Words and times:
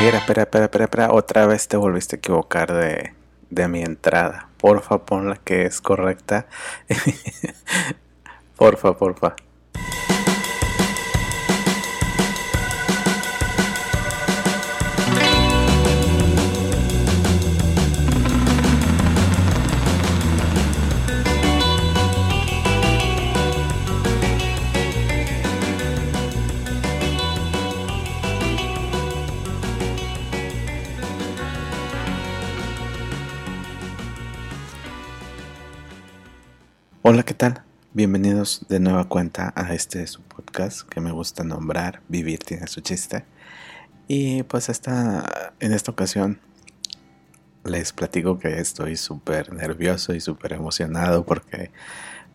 Espera, 0.00 0.16
espera, 0.16 0.42
espera, 0.44 0.64
espera, 0.64 0.84
espera. 0.84 1.12
Otra 1.12 1.46
vez 1.46 1.68
te 1.68 1.76
volviste 1.76 2.16
a 2.16 2.20
equivocar 2.20 2.72
de, 2.72 3.12
de 3.50 3.68
mi 3.68 3.82
entrada. 3.82 4.48
Porfa, 4.56 5.04
pon 5.04 5.28
la 5.28 5.36
que 5.36 5.66
es 5.66 5.82
correcta. 5.82 6.46
porfa, 8.56 8.96
porfa. 8.96 9.36
Hola, 37.12 37.24
¿qué 37.24 37.34
tal? 37.34 37.64
Bienvenidos 37.92 38.64
de 38.68 38.78
nueva 38.78 39.08
cuenta 39.08 39.52
a 39.56 39.74
este 39.74 40.06
su 40.06 40.22
podcast 40.22 40.82
que 40.88 41.00
me 41.00 41.10
gusta 41.10 41.42
nombrar 41.42 42.02
Vivir 42.06 42.38
tiene 42.38 42.68
su 42.68 42.82
chiste. 42.82 43.24
Y 44.06 44.44
pues 44.44 44.68
esta, 44.68 45.52
en 45.58 45.72
esta 45.72 45.90
ocasión 45.90 46.38
les 47.64 47.92
platico 47.92 48.38
que 48.38 48.60
estoy 48.60 48.94
súper 48.94 49.52
nervioso 49.52 50.14
y 50.14 50.20
súper 50.20 50.52
emocionado 50.52 51.26
porque 51.26 51.72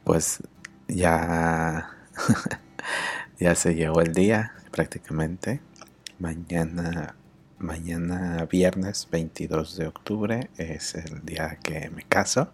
pues 0.04 0.44
ya, 0.90 1.96
ya 3.40 3.56
se 3.56 3.76
llegó 3.76 4.02
el 4.02 4.14
día 4.14 4.56
prácticamente. 4.72 5.62
Mañana, 6.20 7.16
mañana 7.60 8.46
viernes 8.52 9.08
22 9.10 9.78
de 9.78 9.88
octubre 9.88 10.50
es 10.58 10.96
el 10.96 11.24
día 11.24 11.60
que 11.64 11.90
me 11.92 12.04
caso. 12.04 12.52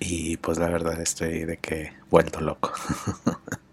Y 0.00 0.36
pues 0.38 0.58
la 0.58 0.68
verdad 0.68 1.00
estoy 1.00 1.44
de 1.44 1.58
que 1.58 1.92
vuelto 2.10 2.40
loco. 2.40 2.72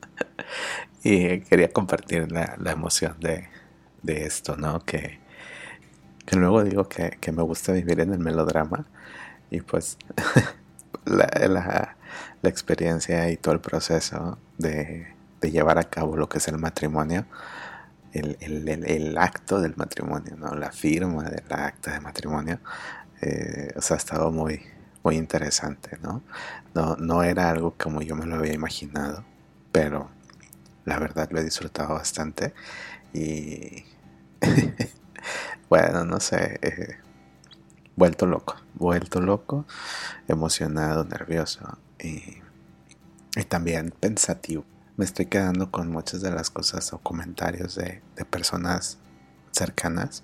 y 1.03 1.41
quería 1.41 1.71
compartir 1.71 2.31
la, 2.31 2.55
emoción 2.71 3.17
de, 3.19 3.47
esto, 4.03 4.55
¿no? 4.55 4.79
Que, 4.85 5.19
que 6.25 6.35
luego 6.35 6.63
digo 6.63 6.87
que, 6.87 7.17
me 7.31 7.41
gusta 7.43 7.73
vivir 7.73 7.99
en 8.01 8.13
el 8.13 8.19
melodrama. 8.19 8.85
Y 9.49 9.61
pues 9.61 9.97
la, 11.05 11.27
la, 12.41 12.49
experiencia 12.49 13.29
y 13.29 13.37
todo 13.37 13.53
el 13.53 13.61
proceso 13.61 14.37
de, 14.57 15.15
llevar 15.41 15.79
a 15.79 15.83
cabo 15.83 16.17
lo 16.17 16.29
que 16.29 16.37
es 16.37 16.47
el 16.47 16.57
matrimonio. 16.57 17.25
El, 18.13 18.37
el, 18.41 19.17
acto 19.17 19.61
del 19.61 19.75
matrimonio, 19.77 20.35
¿no? 20.37 20.53
La 20.53 20.71
firma 20.71 21.23
del 21.23 21.45
acta 21.49 21.93
de 21.93 22.01
matrimonio. 22.01 22.59
Eh, 23.21 23.71
o 23.75 23.81
sea, 23.81 23.95
ha 23.95 23.97
estado 23.97 24.31
muy, 24.31 24.61
muy 25.03 25.15
interesante, 25.17 25.97
¿no? 26.01 26.21
¿no? 26.73 26.95
No 26.97 27.23
era 27.23 27.49
algo 27.49 27.75
como 27.77 28.01
yo 28.01 28.15
me 28.15 28.25
lo 28.25 28.35
había 28.35 28.53
imaginado, 28.53 29.23
pero 29.71 30.09
la 30.85 30.99
verdad 30.99 31.29
lo 31.31 31.39
he 31.39 31.43
disfrutado 31.43 31.93
bastante 31.93 32.53
y 33.13 33.85
bueno, 35.69 36.05
no 36.05 36.19
sé, 36.19 36.59
eh, 36.61 36.97
vuelto 37.95 38.25
loco, 38.25 38.55
vuelto 38.73 39.21
loco, 39.21 39.65
emocionado, 40.27 41.03
nervioso 41.05 41.77
y, 41.99 42.41
también 43.47 43.91
pensativo. 43.97 44.65
Me 44.97 45.05
estoy 45.05 45.25
quedando 45.27 45.71
con 45.71 45.89
muchas 45.89 46.21
de 46.21 46.31
las 46.31 46.49
cosas 46.49 46.91
o 46.93 46.99
comentarios 46.99 47.75
de, 47.75 48.01
de 48.15 48.25
personas 48.25 48.97
cercanas 49.51 50.23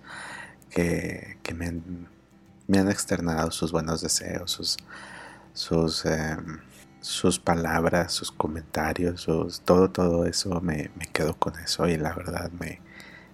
que, 0.70 1.38
que 1.42 1.54
me 1.54 1.68
han 1.68 2.10
me 2.68 2.80
han 2.80 2.90
externado 2.90 3.52
sus 3.52 3.72
buenos 3.72 4.02
deseos, 4.02 4.52
sus, 4.52 4.78
sus, 5.54 6.06
em, 6.06 6.60
sus 7.02 7.40
palabras, 7.40 8.14
sus 8.14 8.32
comentarios, 8.32 9.22
sus, 9.22 9.62
todo, 9.62 9.90
todo 9.90 10.26
eso, 10.26 10.62
me, 10.62 10.92
me, 10.98 11.08
quedo 11.08 11.38
con 11.38 11.58
eso 11.60 11.88
y 11.88 11.98
la 11.98 12.14
verdad 12.14 12.52
me, 12.60 12.82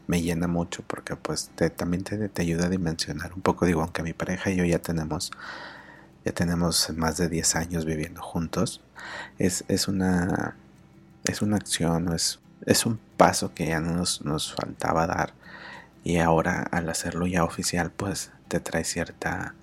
me 0.08 0.22
llena 0.22 0.48
mucho 0.48 0.84
porque 0.88 1.16
pues 1.16 1.52
te, 1.56 1.70
también 1.70 2.04
te, 2.04 2.30
te, 2.30 2.42
ayuda 2.44 2.66
a 2.68 2.70
dimensionar 2.70 3.34
un 3.34 3.42
poco, 3.42 3.66
digo, 3.66 3.82
aunque 3.82 4.04
mi 4.04 4.14
pareja 4.14 4.52
y 4.52 4.58
yo 4.58 4.66
ya 4.66 4.80
tenemos, 4.80 5.32
ya 6.26 6.32
tenemos 6.34 6.90
más 6.96 7.18
de 7.18 7.30
10 7.30 7.56
años 7.56 7.86
viviendo 7.86 8.22
juntos, 8.22 8.82
es, 9.40 9.66
es 9.68 9.88
una, 9.88 10.56
es 11.26 11.42
una 11.42 11.58
acción, 11.58 12.14
es, 12.14 12.40
es 12.66 12.86
un 12.86 13.00
paso 13.18 13.54
que 13.54 13.68
ya 13.68 13.80
nos, 13.80 14.22
nos 14.24 14.54
faltaba 14.54 15.08
dar 15.08 15.34
y 16.04 16.18
ahora 16.18 16.64
al 16.72 16.90
hacerlo 16.90 17.28
ya 17.28 17.44
oficial 17.44 17.92
pues 17.92 18.32
te 18.54 18.60
trae 18.60 18.84
cierta, 18.84 19.56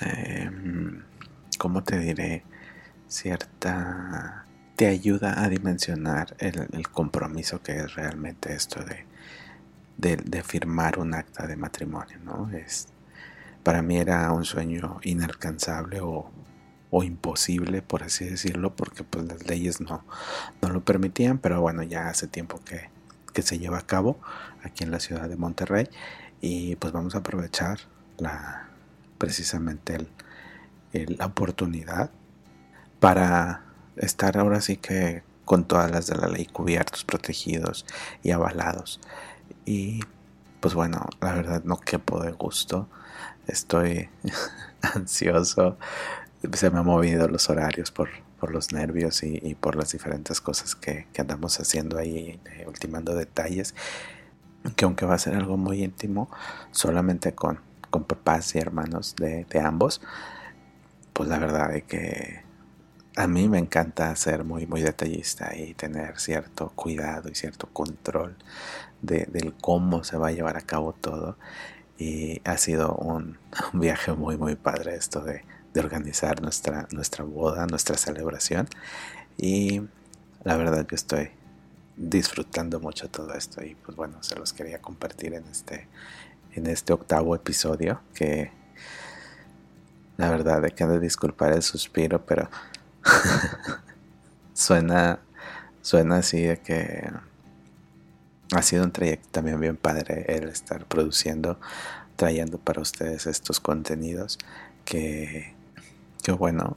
eh, 0.00 0.50
¿cómo 1.58 1.84
te 1.84 1.98
diré? 1.98 2.44
Cierta, 3.08 4.46
te 4.74 4.86
ayuda 4.86 5.44
a 5.44 5.50
dimensionar 5.50 6.34
el, 6.38 6.88
compromiso 6.88 7.62
que 7.62 7.76
es 7.76 7.94
realmente 7.94 8.54
esto 8.54 8.82
de, 8.82 10.16
de, 10.16 10.42
firmar 10.42 10.98
un 10.98 11.12
acta 11.12 11.46
de 11.46 11.56
matrimonio, 11.56 12.18
¿no? 12.24 12.48
Es, 12.56 12.88
para 13.62 13.82
mí 13.82 13.98
era 13.98 14.32
un 14.32 14.46
sueño 14.46 14.98
inalcanzable 15.02 16.00
o, 16.00 16.30
o 16.88 17.02
imposible, 17.02 17.82
por 17.82 18.02
así 18.02 18.24
decirlo, 18.24 18.74
porque 18.74 19.04
pues 19.04 19.26
las 19.26 19.46
leyes 19.46 19.82
no, 19.82 20.06
no 20.62 20.70
lo 20.70 20.82
permitían, 20.82 21.36
pero 21.36 21.60
bueno, 21.60 21.82
ya 21.82 22.08
hace 22.08 22.26
tiempo 22.28 22.62
que, 22.64 22.88
que 23.34 23.42
se 23.42 23.58
lleva 23.58 23.76
a 23.76 23.86
cabo 23.86 24.18
aquí 24.62 24.84
en 24.84 24.90
la 24.90 25.00
ciudad 25.00 25.28
de 25.28 25.36
Monterrey 25.36 25.90
y 26.42 26.76
pues 26.76 26.92
vamos 26.92 27.14
a 27.14 27.18
aprovechar 27.18 27.78
la, 28.18 28.68
precisamente 29.16 30.06
la 30.92 31.26
oportunidad 31.26 32.10
para 33.00 33.64
estar 33.96 34.36
ahora 34.36 34.60
sí 34.60 34.76
que 34.76 35.22
con 35.44 35.64
todas 35.66 35.90
las 35.90 36.08
de 36.08 36.16
la 36.16 36.26
ley 36.26 36.46
cubiertos, 36.46 37.04
protegidos 37.04 37.86
y 38.24 38.32
avalados. 38.32 39.00
Y 39.64 40.00
pues 40.60 40.74
bueno, 40.74 41.06
la 41.20 41.32
verdad 41.32 41.62
no 41.64 41.78
quepo 41.78 42.20
de 42.20 42.32
gusto, 42.32 42.88
estoy 43.46 44.10
ansioso, 44.82 45.78
se 46.52 46.70
me 46.70 46.80
han 46.80 46.86
movido 46.86 47.28
los 47.28 47.50
horarios 47.50 47.92
por, 47.92 48.08
por 48.40 48.52
los 48.52 48.72
nervios 48.72 49.22
y, 49.22 49.54
por 49.54 49.76
las 49.76 49.92
diferentes 49.92 50.40
cosas 50.40 50.74
que, 50.74 51.06
que 51.12 51.20
andamos 51.20 51.60
haciendo 51.60 51.98
ahí, 51.98 52.40
eh, 52.46 52.64
ultimando 52.66 53.14
detalles 53.14 53.76
que 54.76 54.84
aunque 54.84 55.06
va 55.06 55.14
a 55.14 55.18
ser 55.18 55.34
algo 55.34 55.56
muy 55.56 55.82
íntimo, 55.82 56.30
solamente 56.70 57.34
con, 57.34 57.60
con 57.90 58.04
papás 58.04 58.54
y 58.54 58.58
hermanos 58.58 59.16
de, 59.16 59.46
ambos, 59.60 60.00
pues 61.12 61.28
la 61.28 61.38
verdad 61.38 61.74
es 61.74 61.84
que 61.84 62.42
a 63.16 63.26
mí 63.26 63.48
me 63.48 63.58
encanta 63.58 64.14
ser 64.16 64.44
muy, 64.44 64.66
muy 64.66 64.80
detallista 64.82 65.54
y 65.54 65.74
tener 65.74 66.18
cierto 66.18 66.72
cuidado 66.74 67.28
y 67.28 67.34
cierto 67.34 67.68
control 67.68 68.36
de, 69.02 69.26
del 69.30 69.52
cómo 69.54 70.04
se 70.04 70.16
va 70.16 70.28
a 70.28 70.32
llevar 70.32 70.56
a 70.56 70.62
cabo 70.62 70.94
todo. 70.94 71.36
Y 71.98 72.40
ha 72.44 72.56
sido 72.56 72.94
un, 72.94 73.38
viaje 73.74 74.12
muy, 74.12 74.36
muy 74.36 74.56
padre 74.56 74.94
esto 74.94 75.20
de, 75.20 75.44
de 75.74 75.80
organizar 75.80 76.40
nuestra, 76.40 76.88
nuestra 76.92 77.24
boda, 77.24 77.66
nuestra 77.66 77.96
celebración. 77.96 78.68
Y 79.36 79.82
la 80.44 80.56
verdad 80.56 80.86
que 80.86 80.94
estoy 80.94 81.30
disfrutando 81.96 82.80
mucho 82.80 83.08
todo 83.08 83.34
esto 83.34 83.62
y 83.62 83.74
pues 83.74 83.96
bueno, 83.96 84.22
se 84.22 84.36
los 84.36 84.52
quería 84.52 84.80
compartir 84.80 85.34
en 85.34 85.44
este 85.46 85.88
en 86.54 86.66
este 86.66 86.92
octavo 86.92 87.34
episodio 87.34 88.00
que 88.14 88.52
la 90.16 90.30
verdad 90.30 90.62
de 90.62 90.72
que 90.72 90.86
de 90.86 91.00
disculpar 91.00 91.52
el 91.52 91.62
suspiro, 91.62 92.24
pero 92.24 92.48
suena 94.54 95.20
suena 95.80 96.16
así 96.16 96.42
de 96.42 96.60
que 96.60 97.10
ha 98.54 98.62
sido 98.62 98.84
un 98.84 98.92
trayecto 98.92 99.28
también 99.30 99.58
bien 99.60 99.76
padre 99.76 100.26
el 100.28 100.48
estar 100.48 100.84
produciendo, 100.86 101.58
trayendo 102.16 102.58
para 102.58 102.82
ustedes 102.82 103.26
estos 103.26 103.60
contenidos 103.60 104.38
que 104.84 105.54
que 106.22 106.32
bueno, 106.32 106.76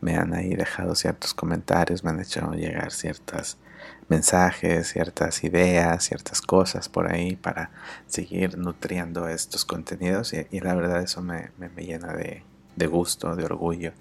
me 0.00 0.16
han 0.16 0.32
ahí 0.32 0.54
dejado 0.54 0.94
ciertos 0.94 1.34
comentarios, 1.34 2.04
me 2.04 2.10
han 2.10 2.20
hecho 2.20 2.52
llegar 2.52 2.92
ciertas 2.92 3.58
mensajes, 4.08 4.88
ciertas 4.88 5.42
ideas, 5.44 6.04
ciertas 6.04 6.40
cosas 6.40 6.88
por 6.88 7.12
ahí 7.12 7.36
para 7.36 7.70
seguir 8.06 8.56
nutriendo 8.58 9.28
estos 9.28 9.64
contenidos 9.64 10.32
y, 10.32 10.60
la 10.60 10.74
verdad 10.74 11.02
eso 11.02 11.22
me, 11.22 11.50
llena 11.76 12.12
de, 12.12 12.86
gusto, 12.86 13.34
de 13.34 13.44
orgullo, 13.44 13.92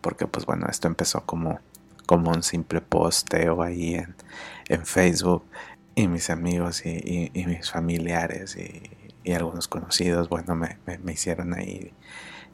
porque 0.00 0.26
pues 0.26 0.46
bueno, 0.46 0.66
esto 0.70 0.88
empezó 0.88 1.24
como, 1.26 1.60
como 2.06 2.30
un 2.30 2.42
simple 2.42 2.80
posteo 2.80 3.62
ahí 3.62 3.94
en, 3.94 4.14
en 4.68 4.86
Facebook 4.86 5.44
y 5.94 6.08
mis 6.08 6.30
amigos 6.30 6.84
y, 6.86 7.30
mis 7.34 7.70
familiares 7.70 8.56
y, 8.56 9.32
algunos 9.32 9.68
conocidos, 9.68 10.28
bueno, 10.28 10.56
me, 10.56 10.78
hicieron 11.12 11.54
ahí 11.54 11.92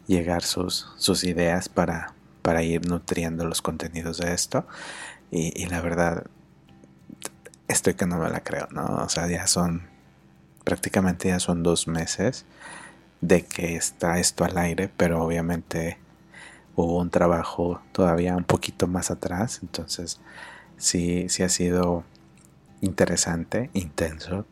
llegar 0.06 0.42
sus, 0.42 0.92
sus 0.98 1.24
ideas 1.24 1.70
para, 1.70 2.14
para 2.42 2.62
ir 2.62 2.86
nutriendo 2.86 3.46
los 3.46 3.62
contenidos 3.62 4.18
de 4.18 4.34
esto. 4.34 4.66
y, 5.30 5.66
la 5.66 5.80
verdad 5.80 6.26
estoy 7.68 7.94
que 7.94 8.06
no 8.06 8.18
me 8.18 8.28
la 8.30 8.40
creo, 8.40 8.68
¿no? 8.70 8.84
O 8.84 9.08
sea, 9.08 9.26
ya 9.28 9.46
son 9.46 9.88
prácticamente 10.64 11.28
ya 11.28 11.38
son 11.38 11.62
dos 11.62 11.86
meses 11.86 12.44
de 13.20 13.44
que 13.44 13.76
está 13.76 14.18
esto 14.18 14.44
al 14.44 14.58
aire, 14.58 14.90
pero 14.96 15.22
obviamente 15.22 15.98
hubo 16.74 16.98
un 16.98 17.10
trabajo 17.10 17.80
todavía 17.92 18.36
un 18.36 18.44
poquito 18.44 18.86
más 18.86 19.10
atrás, 19.10 19.60
entonces 19.62 20.20
sí, 20.76 21.28
sí 21.28 21.42
ha 21.42 21.48
sido 21.48 22.04
interesante, 22.80 23.70
intenso 23.72 24.46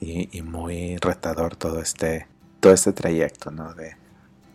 y, 0.00 0.42
muy 0.42 0.96
retador 0.96 1.56
todo 1.56 1.80
este, 1.80 2.26
todo 2.60 2.72
este 2.72 2.92
trayecto, 2.92 3.50
¿no? 3.50 3.74
De, 3.74 3.96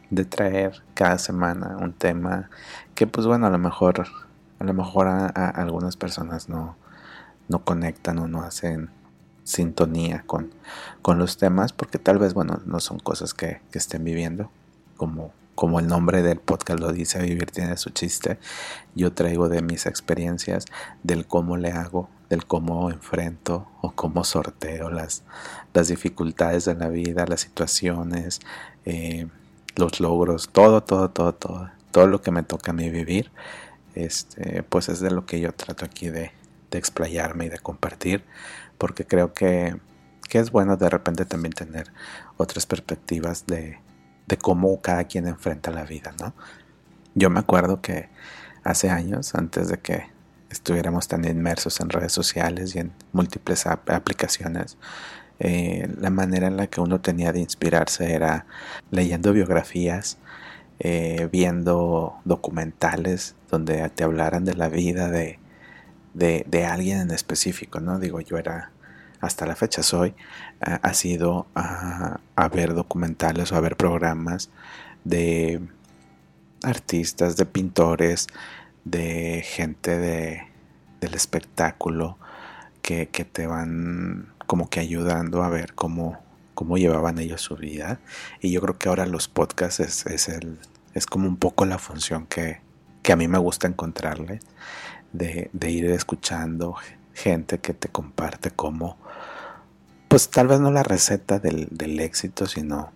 de 0.09 0.25
traer 0.25 0.83
cada 0.93 1.17
semana 1.17 1.77
un 1.77 1.93
tema 1.93 2.49
que 2.95 3.07
pues 3.07 3.27
bueno, 3.27 3.47
a 3.47 3.49
lo 3.49 3.57
mejor, 3.57 4.07
a 4.59 4.63
lo 4.63 4.73
mejor 4.73 5.07
a, 5.07 5.27
algunas 5.27 5.97
personas 5.97 6.49
no, 6.49 6.77
no 7.47 7.63
conectan 7.63 8.19
o 8.19 8.27
no 8.27 8.41
hacen 8.41 8.89
sintonía 9.43 10.23
con, 10.25 10.51
con 11.01 11.19
los 11.19 11.37
temas 11.37 11.71
porque 11.71 11.99
tal 11.99 12.17
vez 12.17 12.33
bueno 12.33 12.61
no 12.65 12.79
son 12.79 12.97
cosas 12.99 13.33
que, 13.33 13.61
que 13.71 13.77
estén 13.77 14.03
viviendo 14.03 14.49
como 14.97 15.31
como 15.55 15.79
el 15.79 15.87
nombre 15.87 16.21
del 16.21 16.39
podcast 16.39 16.79
lo 16.79 16.91
dice, 16.91 17.21
vivir 17.21 17.49
tiene 17.49 17.77
su 17.77 17.89
chiste. 17.89 18.37
Yo 18.93 19.13
traigo 19.13 19.49
de 19.49 19.61
mis 19.61 19.85
experiencias, 19.85 20.65
del 21.01 21.25
cómo 21.25 21.55
le 21.57 21.71
hago, 21.71 22.09
del 22.29 22.45
cómo 22.45 22.91
enfrento 22.91 23.67
o 23.81 23.91
cómo 23.91 24.23
sorteo 24.25 24.89
las, 24.89 25.23
las 25.73 25.87
dificultades 25.87 26.65
de 26.65 26.75
la 26.75 26.89
vida, 26.89 27.25
las 27.25 27.41
situaciones, 27.41 28.41
eh, 28.83 29.27
los 29.77 29.99
logros, 29.99 30.49
todo, 30.49 30.83
todo, 30.83 31.09
todo, 31.09 31.33
todo, 31.33 31.71
todo 31.91 32.07
lo 32.07 32.21
que 32.21 32.31
me 32.31 32.43
toca 32.43 32.71
a 32.71 32.73
mí 32.73 32.89
vivir, 32.89 33.31
este, 33.95 34.61
pues 34.63 34.89
es 34.89 34.99
de 34.99 35.11
lo 35.11 35.25
que 35.25 35.39
yo 35.39 35.53
trato 35.53 35.85
aquí 35.85 36.09
de, 36.09 36.31
de 36.75 36.79
explayarme 36.79 37.45
y 37.45 37.49
de 37.49 37.57
compartir, 37.59 38.23
porque 38.77 39.05
creo 39.05 39.33
que, 39.33 39.77
que 40.29 40.39
es 40.39 40.51
bueno 40.51 40.77
de 40.77 40.89
repente 40.89 41.25
también 41.25 41.53
tener 41.53 41.91
otras 42.37 42.65
perspectivas 42.65 43.47
de, 43.47 43.79
de 44.27 44.37
cómo 44.37 44.81
cada 44.81 45.05
quien 45.05 45.27
enfrenta 45.27 45.71
la 45.71 45.83
vida, 45.83 46.13
¿no? 46.19 46.33
Yo 47.13 47.29
me 47.29 47.39
acuerdo 47.39 47.81
que 47.81 48.09
hace 48.63 48.89
años, 48.89 49.35
antes 49.35 49.69
de 49.69 49.79
que 49.79 50.09
estuviéramos 50.49 51.07
tan 51.07 51.25
inmersos 51.25 51.79
en 51.79 51.89
redes 51.89 52.11
sociales 52.11 52.75
y 52.75 52.79
en 52.79 52.91
múltiples 53.13 53.65
aplicaciones, 53.67 54.77
eh, 55.39 55.89
la 55.99 56.09
manera 56.09 56.47
en 56.47 56.57
la 56.57 56.67
que 56.67 56.81
uno 56.81 57.01
tenía 57.01 57.31
de 57.31 57.39
inspirarse 57.39 58.13
era 58.13 58.45
leyendo 58.91 59.33
biografías, 59.33 60.17
eh, 60.79 61.29
viendo 61.31 62.15
documentales 62.25 63.35
donde 63.49 63.89
te 63.89 64.03
hablaran 64.03 64.43
de 64.43 64.55
la 64.55 64.67
vida 64.67 65.09
de, 65.09 65.39
de, 66.15 66.65
alguien 66.65 66.99
en 66.99 67.11
específico, 67.11 67.79
¿no? 67.79 67.99
Digo, 67.99 68.21
yo 68.21 68.37
era 68.37 68.71
hasta 69.21 69.45
la 69.45 69.55
fecha 69.55 69.83
soy, 69.83 70.13
ha 70.59 70.93
sido 70.93 71.47
a, 71.55 72.19
ver 72.53 72.73
documentales 72.73 73.51
o 73.51 73.55
a 73.55 73.59
ver 73.59 73.75
programas 73.75 74.49
de 75.03 75.61
artistas, 76.63 77.37
de 77.37 77.45
pintores, 77.45 78.27
de 78.83 79.43
gente 79.45 79.97
de, 79.97 80.47
del 81.01 81.15
espectáculo 81.15 82.17
que, 82.81 83.07
te 83.07 83.47
van 83.47 84.33
como 84.45 84.69
que 84.69 84.79
ayudando 84.79 85.43
a 85.43 85.49
ver 85.49 85.73
cómo, 85.73 86.19
cómo 86.53 86.77
llevaban 86.77 87.17
ellos 87.19 87.41
su 87.41 87.55
vida. 87.55 87.99
Y 88.41 88.51
yo 88.51 88.61
creo 88.61 88.77
que 88.77 88.89
ahora 88.89 89.05
los 89.07 89.27
podcasts 89.27 89.79
es, 89.79 90.05
es, 90.05 90.29
el, 90.29 90.59
es 90.93 91.07
como 91.07 91.27
un 91.27 91.37
poco 91.37 91.65
la 91.65 91.79
función 91.79 92.27
que, 92.27 92.61
que 93.05 93.11
a 93.11 93.15
mí 93.15 93.27
me 93.27 93.37
gusta 93.37 93.67
encontrarle, 93.67 94.39
de, 95.17 95.49
ir 95.69 95.85
escuchando 95.85 96.75
gente 97.13 97.59
que 97.59 97.73
te 97.73 97.89
comparte 97.89 98.51
cómo, 98.51 98.97
pues 100.07 100.29
tal 100.29 100.47
vez 100.47 100.59
no 100.59 100.71
la 100.71 100.83
receta 100.83 101.39
del, 101.39 101.99
éxito, 101.99 102.45
sino, 102.45 102.91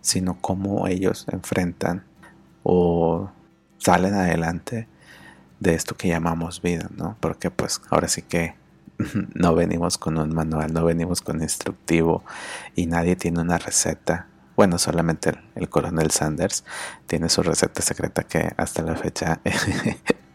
sino 0.00 0.40
cómo 0.40 0.86
ellos 0.88 1.26
enfrentan 1.30 2.04
o 2.62 3.30
salen 3.78 4.14
adelante 4.14 4.88
de 5.60 5.74
esto 5.74 5.96
que 5.96 6.08
llamamos 6.08 6.60
vida, 6.60 6.88
¿no? 6.94 7.16
Porque 7.20 7.50
pues 7.50 7.80
ahora 7.90 8.08
sí 8.08 8.22
que 8.22 8.54
no 9.34 9.54
venimos 9.54 9.98
con 9.98 10.18
un 10.18 10.34
manual, 10.34 10.72
no 10.72 10.84
venimos 10.84 11.20
con 11.20 11.42
instructivo 11.42 12.24
y 12.74 12.86
nadie 12.86 13.16
tiene 13.16 13.40
una 13.40 13.58
receta. 13.58 14.26
Bueno, 14.56 14.78
solamente 14.78 15.30
el, 15.30 15.38
el 15.54 15.68
coronel 15.68 16.10
Sanders 16.10 16.64
tiene 17.06 17.28
su 17.28 17.42
receta 17.42 17.82
secreta 17.82 18.22
que 18.24 18.52
hasta 18.56 18.82
la 18.82 18.96
fecha 18.96 19.40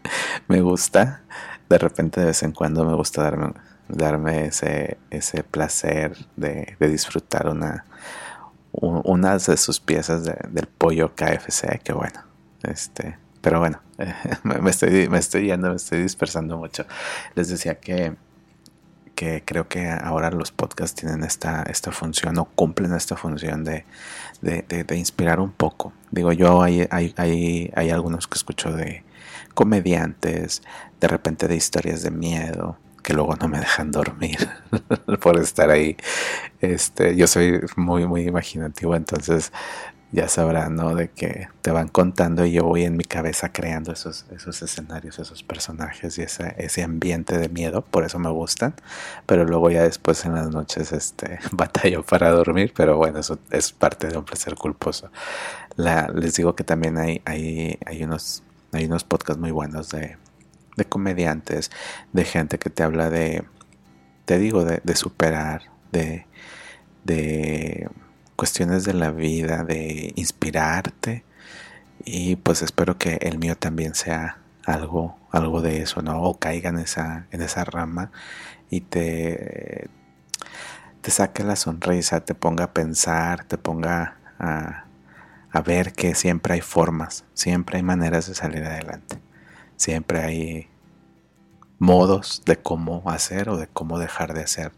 me 0.48 0.60
gusta. 0.60 1.22
De 1.68 1.78
repente 1.78 2.20
de 2.20 2.26
vez 2.26 2.42
en 2.42 2.52
cuando 2.52 2.84
me 2.84 2.94
gusta 2.94 3.22
darme 3.22 3.52
darme 3.88 4.46
ese, 4.46 4.98
ese 5.10 5.42
placer 5.44 6.16
de, 6.36 6.76
disfrutar 6.80 7.48
una, 7.48 7.84
unas 8.72 9.46
de 9.46 9.56
sus 9.56 9.80
piezas 9.80 10.24
del 10.24 10.66
pollo 10.66 11.14
KFC, 11.14 11.80
que 11.82 11.92
bueno, 11.92 12.24
este, 12.62 13.18
pero 13.40 13.60
bueno, 13.60 13.80
me, 14.42 14.70
estoy, 14.70 15.08
me 15.08 15.18
estoy 15.18 15.46
yendo, 15.46 15.70
me 15.70 15.76
estoy 15.76 16.02
dispersando 16.02 16.56
mucho. 16.56 16.86
Les 17.34 17.48
decía 17.48 17.78
que, 17.78 18.14
que 19.14 19.42
creo 19.44 19.68
que 19.68 19.88
ahora 19.90 20.30
los 20.30 20.52
podcasts 20.52 20.98
tienen 20.98 21.22
esta, 21.22 21.62
esta 21.64 21.92
función 21.92 22.38
o 22.38 22.46
cumplen 22.46 22.94
esta 22.94 23.16
función 23.16 23.64
de, 23.64 23.84
de, 24.40 24.96
inspirar 24.96 25.38
un 25.40 25.52
poco. 25.52 25.92
Digo, 26.10 26.32
yo 26.32 26.62
hay, 26.62 26.86
hay, 26.90 27.14
hay, 27.16 27.70
hay 27.74 27.90
algunos 27.90 28.26
que 28.26 28.36
escucho 28.36 28.72
de 28.72 29.04
comediantes, 29.54 30.62
de 31.00 31.08
repente 31.08 31.48
de 31.48 31.56
historias 31.56 32.02
de 32.02 32.10
miedo, 32.10 32.78
que 33.02 33.14
luego 33.14 33.36
no 33.36 33.48
me 33.48 33.58
dejan 33.58 33.90
dormir 33.90 34.48
por 35.20 35.38
estar 35.38 35.70
ahí. 35.70 35.96
Este, 36.60 37.16
yo 37.16 37.26
soy 37.26 37.60
muy, 37.76 38.06
muy 38.06 38.22
imaginativo, 38.22 38.94
entonces 38.94 39.52
ya 40.12 40.28
sabrán, 40.28 40.76
¿no? 40.76 40.94
De 40.94 41.10
que 41.10 41.48
te 41.62 41.70
van 41.70 41.88
contando 41.88 42.44
y 42.44 42.52
yo 42.52 42.64
voy 42.64 42.84
en 42.84 42.96
mi 42.96 43.04
cabeza 43.04 43.50
creando 43.50 43.92
esos, 43.92 44.26
esos 44.30 44.60
escenarios, 44.62 45.18
esos 45.18 45.42
personajes 45.42 46.18
y 46.18 46.22
ese, 46.22 46.54
ese 46.58 46.82
ambiente 46.82 47.38
de 47.38 47.48
miedo, 47.48 47.82
por 47.82 48.04
eso 48.04 48.18
me 48.18 48.30
gustan, 48.30 48.74
pero 49.26 49.44
luego 49.44 49.70
ya 49.70 49.82
después 49.82 50.24
en 50.26 50.34
las 50.34 50.50
noches 50.50 50.92
este, 50.92 51.38
batallo 51.52 52.04
para 52.04 52.30
dormir, 52.30 52.72
pero 52.76 52.98
bueno, 52.98 53.20
eso 53.20 53.38
es 53.50 53.72
parte 53.72 54.08
de 54.08 54.18
un 54.18 54.24
placer 54.24 54.54
culposo. 54.54 55.10
Les 56.14 56.34
digo 56.34 56.54
que 56.54 56.64
también 56.64 56.98
hay, 56.98 57.22
hay, 57.24 57.78
hay, 57.86 58.04
unos, 58.04 58.42
hay 58.72 58.86
unos 58.86 59.04
podcasts 59.04 59.40
muy 59.40 59.50
buenos 59.50 59.90
de, 59.90 60.16
de 60.76 60.84
comediantes, 60.84 61.70
de 62.12 62.24
gente 62.24 62.58
que 62.58 62.70
te 62.70 62.82
habla 62.82 63.10
de, 63.10 63.44
te 64.24 64.38
digo, 64.38 64.64
de, 64.64 64.96
superar, 64.96 65.62
de, 65.92 66.26
de 67.04 67.88
cuestiones 68.36 68.84
de 68.84 68.94
la 68.94 69.10
vida, 69.10 69.64
de 69.64 70.12
inspirarte. 70.16 71.24
Y 72.04 72.36
pues 72.36 72.62
espero 72.62 72.98
que 72.98 73.18
el 73.22 73.38
mío 73.38 73.56
también 73.56 73.94
sea 73.94 74.38
algo, 74.64 75.18
algo 75.30 75.60
de 75.60 75.82
eso, 75.82 76.02
¿no? 76.02 76.22
O 76.22 76.38
caiga 76.38 76.70
en 76.70 76.78
esa, 76.78 77.26
en 77.30 77.42
esa 77.42 77.64
rama 77.64 78.10
y 78.70 78.80
te, 78.80 79.88
te 81.02 81.10
saque 81.10 81.44
la 81.44 81.56
sonrisa, 81.56 82.24
te 82.24 82.34
ponga 82.34 82.64
a 82.64 82.72
pensar, 82.72 83.44
te 83.44 83.58
ponga 83.58 84.16
a, 84.38 84.81
a 85.52 85.60
ver 85.60 85.92
que 85.92 86.14
siempre 86.14 86.54
hay 86.54 86.60
formas, 86.60 87.24
siempre 87.34 87.76
hay 87.76 87.82
maneras 87.82 88.26
de 88.26 88.34
salir 88.34 88.64
adelante. 88.64 89.20
Siempre 89.76 90.20
hay 90.20 90.68
modos 91.78 92.42
de 92.46 92.56
cómo 92.56 93.02
hacer 93.06 93.48
o 93.48 93.56
de 93.56 93.66
cómo 93.66 93.98
dejar 93.98 94.32
de 94.34 94.42
hacer 94.42 94.72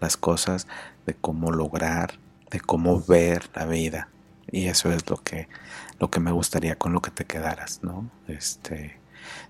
las 0.00 0.16
cosas, 0.16 0.66
de 1.06 1.14
cómo 1.14 1.52
lograr, 1.52 2.18
de 2.50 2.60
cómo 2.60 3.00
ver 3.00 3.48
la 3.54 3.66
vida. 3.66 4.08
Y 4.50 4.66
eso 4.66 4.92
es 4.92 5.08
lo 5.08 5.16
que, 5.18 5.48
lo 5.98 6.10
que 6.10 6.20
me 6.20 6.32
gustaría 6.32 6.76
con 6.76 6.92
lo 6.92 7.00
que 7.00 7.10
te 7.10 7.24
quedaras, 7.24 7.80
¿no? 7.82 8.10
Este, 8.26 8.98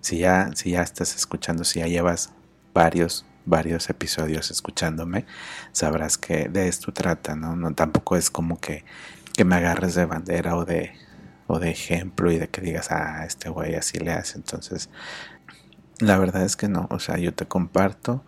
si 0.00 0.18
ya, 0.18 0.50
si 0.54 0.72
ya 0.72 0.82
estás 0.82 1.16
escuchando, 1.16 1.64
si 1.64 1.78
ya 1.80 1.86
llevas 1.86 2.30
varios, 2.74 3.24
varios 3.46 3.88
episodios 3.90 4.50
escuchándome, 4.50 5.24
sabrás 5.72 6.18
que 6.18 6.48
de 6.48 6.68
esto 6.68 6.92
trata, 6.92 7.34
¿no? 7.34 7.56
no 7.56 7.74
tampoco 7.74 8.16
es 8.16 8.30
como 8.30 8.60
que, 8.60 8.84
que 9.38 9.44
me 9.44 9.54
agarres 9.54 9.94
de 9.94 10.04
bandera 10.04 10.56
o 10.56 10.64
de, 10.64 10.90
o 11.46 11.60
de 11.60 11.70
ejemplo 11.70 12.32
y 12.32 12.38
de 12.38 12.48
que 12.48 12.60
digas, 12.60 12.90
ah, 12.90 13.24
este 13.24 13.48
güey 13.50 13.76
así 13.76 13.96
le 14.00 14.10
hace. 14.10 14.36
Entonces, 14.36 14.90
la 16.00 16.18
verdad 16.18 16.42
es 16.42 16.56
que 16.56 16.66
no, 16.66 16.88
o 16.90 16.98
sea, 16.98 17.18
yo 17.18 17.32
te 17.32 17.46
comparto 17.46 18.24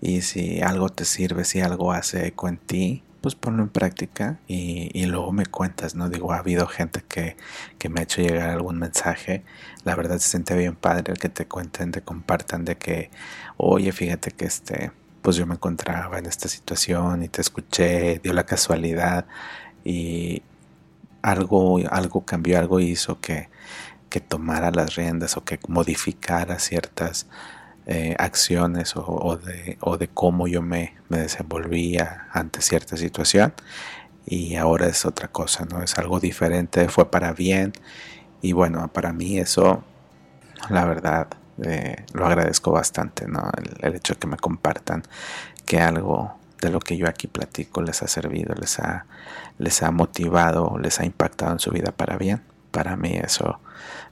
y 0.00 0.22
si 0.22 0.62
algo 0.62 0.90
te 0.90 1.04
sirve, 1.06 1.44
si 1.44 1.60
algo 1.60 1.90
hace 1.90 2.28
eco 2.28 2.46
en 2.46 2.56
ti, 2.56 3.02
pues 3.20 3.34
ponlo 3.34 3.64
en 3.64 3.68
práctica 3.68 4.38
y, 4.46 4.90
y, 4.94 5.06
luego 5.06 5.32
me 5.32 5.44
cuentas, 5.44 5.96
¿no? 5.96 6.08
Digo, 6.08 6.32
ha 6.32 6.38
habido 6.38 6.68
gente 6.68 7.02
que, 7.08 7.36
que, 7.78 7.88
me 7.88 7.98
ha 7.98 8.02
hecho 8.04 8.22
llegar 8.22 8.48
algún 8.50 8.78
mensaje, 8.78 9.42
la 9.82 9.96
verdad 9.96 10.18
se 10.18 10.28
siente 10.30 10.54
bien 10.54 10.76
padre 10.76 11.12
el 11.12 11.18
que 11.18 11.28
te 11.28 11.48
cuenten, 11.48 11.90
te 11.90 12.02
compartan 12.02 12.64
de 12.64 12.78
que, 12.78 13.10
oye, 13.56 13.90
fíjate 13.90 14.30
que 14.30 14.44
este, 14.44 14.92
pues 15.20 15.34
yo 15.34 15.46
me 15.46 15.54
encontraba 15.54 16.16
en 16.20 16.26
esta 16.26 16.48
situación 16.48 17.24
y 17.24 17.28
te 17.28 17.40
escuché, 17.40 18.20
dio 18.20 18.32
la 18.32 18.46
casualidad 18.46 19.26
y, 19.84 20.42
algo, 21.22 21.78
algo 21.90 22.24
cambió, 22.24 22.58
algo 22.58 22.80
hizo 22.80 23.20
que, 23.20 23.48
que 24.08 24.20
tomara 24.20 24.70
las 24.70 24.96
riendas 24.96 25.36
o 25.36 25.44
que 25.44 25.58
modificara 25.68 26.58
ciertas 26.58 27.26
eh, 27.86 28.14
acciones 28.18 28.94
o, 28.96 29.38
de, 29.42 29.78
o, 29.80 29.96
de, 29.96 30.08
cómo 30.08 30.46
yo 30.46 30.62
me, 30.62 30.94
me, 31.08 31.18
desenvolvía 31.18 32.28
ante 32.32 32.60
cierta 32.60 32.96
situación 32.96 33.54
y 34.26 34.56
ahora 34.56 34.86
es 34.88 35.06
otra 35.06 35.28
cosa, 35.28 35.64
¿no? 35.64 35.82
Es 35.82 35.96
algo 35.98 36.20
diferente, 36.20 36.88
fue 36.88 37.10
para 37.10 37.32
bien 37.32 37.72
y 38.42 38.52
bueno, 38.52 38.88
para 38.88 39.12
mí 39.12 39.38
eso, 39.38 39.82
la 40.68 40.84
verdad, 40.84 41.28
eh, 41.62 42.04
lo 42.12 42.26
agradezco 42.26 42.70
bastante, 42.72 43.26
¿no? 43.26 43.50
El, 43.80 43.94
hecho 43.94 44.14
de 44.14 44.20
que 44.20 44.26
me 44.26 44.36
compartan 44.36 45.02
que 45.64 45.80
algo 45.80 46.34
de 46.60 46.70
lo 46.70 46.80
que 46.80 46.96
yo 46.96 47.08
aquí 47.08 47.26
platico 47.26 47.82
les 47.82 48.02
ha 48.02 48.08
servido, 48.08 48.54
les 48.54 48.78
ha, 48.78 49.06
les 49.58 49.82
ha 49.82 49.90
motivado, 49.90 50.78
les 50.78 51.00
ha 51.00 51.04
impactado 51.04 51.52
en 51.52 51.58
su 51.58 51.70
vida 51.70 51.92
para 51.92 52.16
bien. 52.16 52.42
Para 52.70 52.96
mí 52.96 53.12
eso 53.22 53.60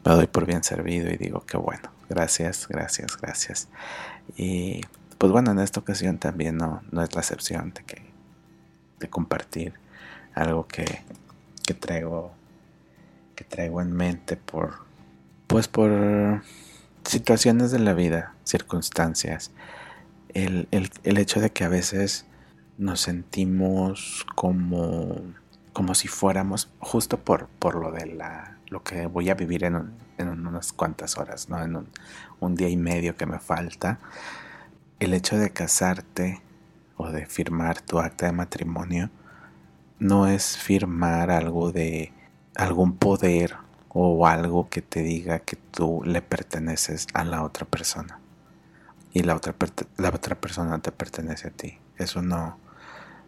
me 0.05 0.13
doy 0.13 0.27
por 0.27 0.47
bien 0.47 0.65
servido 0.65 1.11
y 1.11 1.17
digo 1.17 1.45
que 1.47 1.57
bueno, 1.57 1.91
gracias, 2.09 2.67
gracias, 2.69 3.17
gracias. 3.17 3.69
Y 4.37 4.81
pues 5.19 5.33
bueno, 5.33 5.51
en 5.51 5.59
esta 5.59 5.81
ocasión 5.81 6.19
también 6.19 6.57
no, 6.57 6.83
no 6.91 7.03
es 7.03 7.15
la 7.15 7.21
excepción 7.21 7.73
de 7.73 7.85
que 7.85 8.07
de 8.99 9.09
compartir 9.09 9.75
algo 10.35 10.67
que, 10.67 11.03
que 11.65 11.75
traigo 11.75 12.33
que 13.35 13.45
traigo 13.45 13.83
en 13.83 13.93
mente 13.93 14.37
por 14.37 14.87
pues 15.47 15.69
por 15.69 16.43
situaciones 17.05 17.71
de 17.71 17.79
la 17.79 17.95
vida, 17.95 18.35
circunstancias, 18.45 19.53
el, 20.35 20.69
hecho 21.05 21.41
de 21.41 21.51
que 21.51 21.65
a 21.65 21.69
veces 21.69 22.27
nos 22.79 23.01
sentimos 23.01 24.27
como, 24.35 25.23
como 25.73 25.95
si 25.95 26.09
fuéramos, 26.09 26.71
justo 26.79 27.19
por, 27.19 27.49
por 27.49 27.77
lo 27.77 27.93
de 27.93 28.07
la, 28.07 28.59
lo 28.69 28.83
que 28.83 29.07
voy 29.07 29.31
a 29.31 29.35
vivir 29.35 29.65
en, 29.65 29.93
en 30.19 30.47
unas 30.47 30.73
cuantas 30.73 31.17
horas, 31.17 31.49
¿no? 31.49 31.63
en 31.63 31.77
un, 31.77 31.89
un 32.41 32.55
día 32.55 32.69
y 32.69 32.77
medio 32.77 33.17
que 33.17 33.27
me 33.27 33.39
falta, 33.39 33.99
el 35.01 35.15
hecho 35.15 35.37
de 35.39 35.51
casarte 35.51 36.43
o 36.97 37.11
de 37.11 37.27
firmar 37.27 37.81
tu 37.81 37.99
acta 37.99 38.27
de 38.27 38.33
matrimonio 38.33 39.11
no 39.99 40.27
es 40.27 40.57
firmar 40.57 41.31
algo 41.31 41.73
de 41.73 42.13
algún 42.55 42.97
poder 42.97 43.57
o 43.89 44.27
algo 44.27 44.69
que 44.69 44.83
te 44.83 45.03
diga 45.03 45.39
que 45.39 45.57
tú 45.57 46.03
le 46.05 46.21
perteneces 46.23 47.07
a 47.15 47.25
la 47.25 47.43
otra 47.43 47.67
persona 47.67 48.21
y 49.13 49.23
la 49.23 49.35
otra, 49.35 49.55
la 49.97 50.11
otra 50.11 50.35
persona 50.39 50.79
te 50.81 50.93
pertenece 50.93 51.49
a 51.49 51.51
ti. 51.51 51.79
Eso 51.97 52.21
no, 52.21 52.59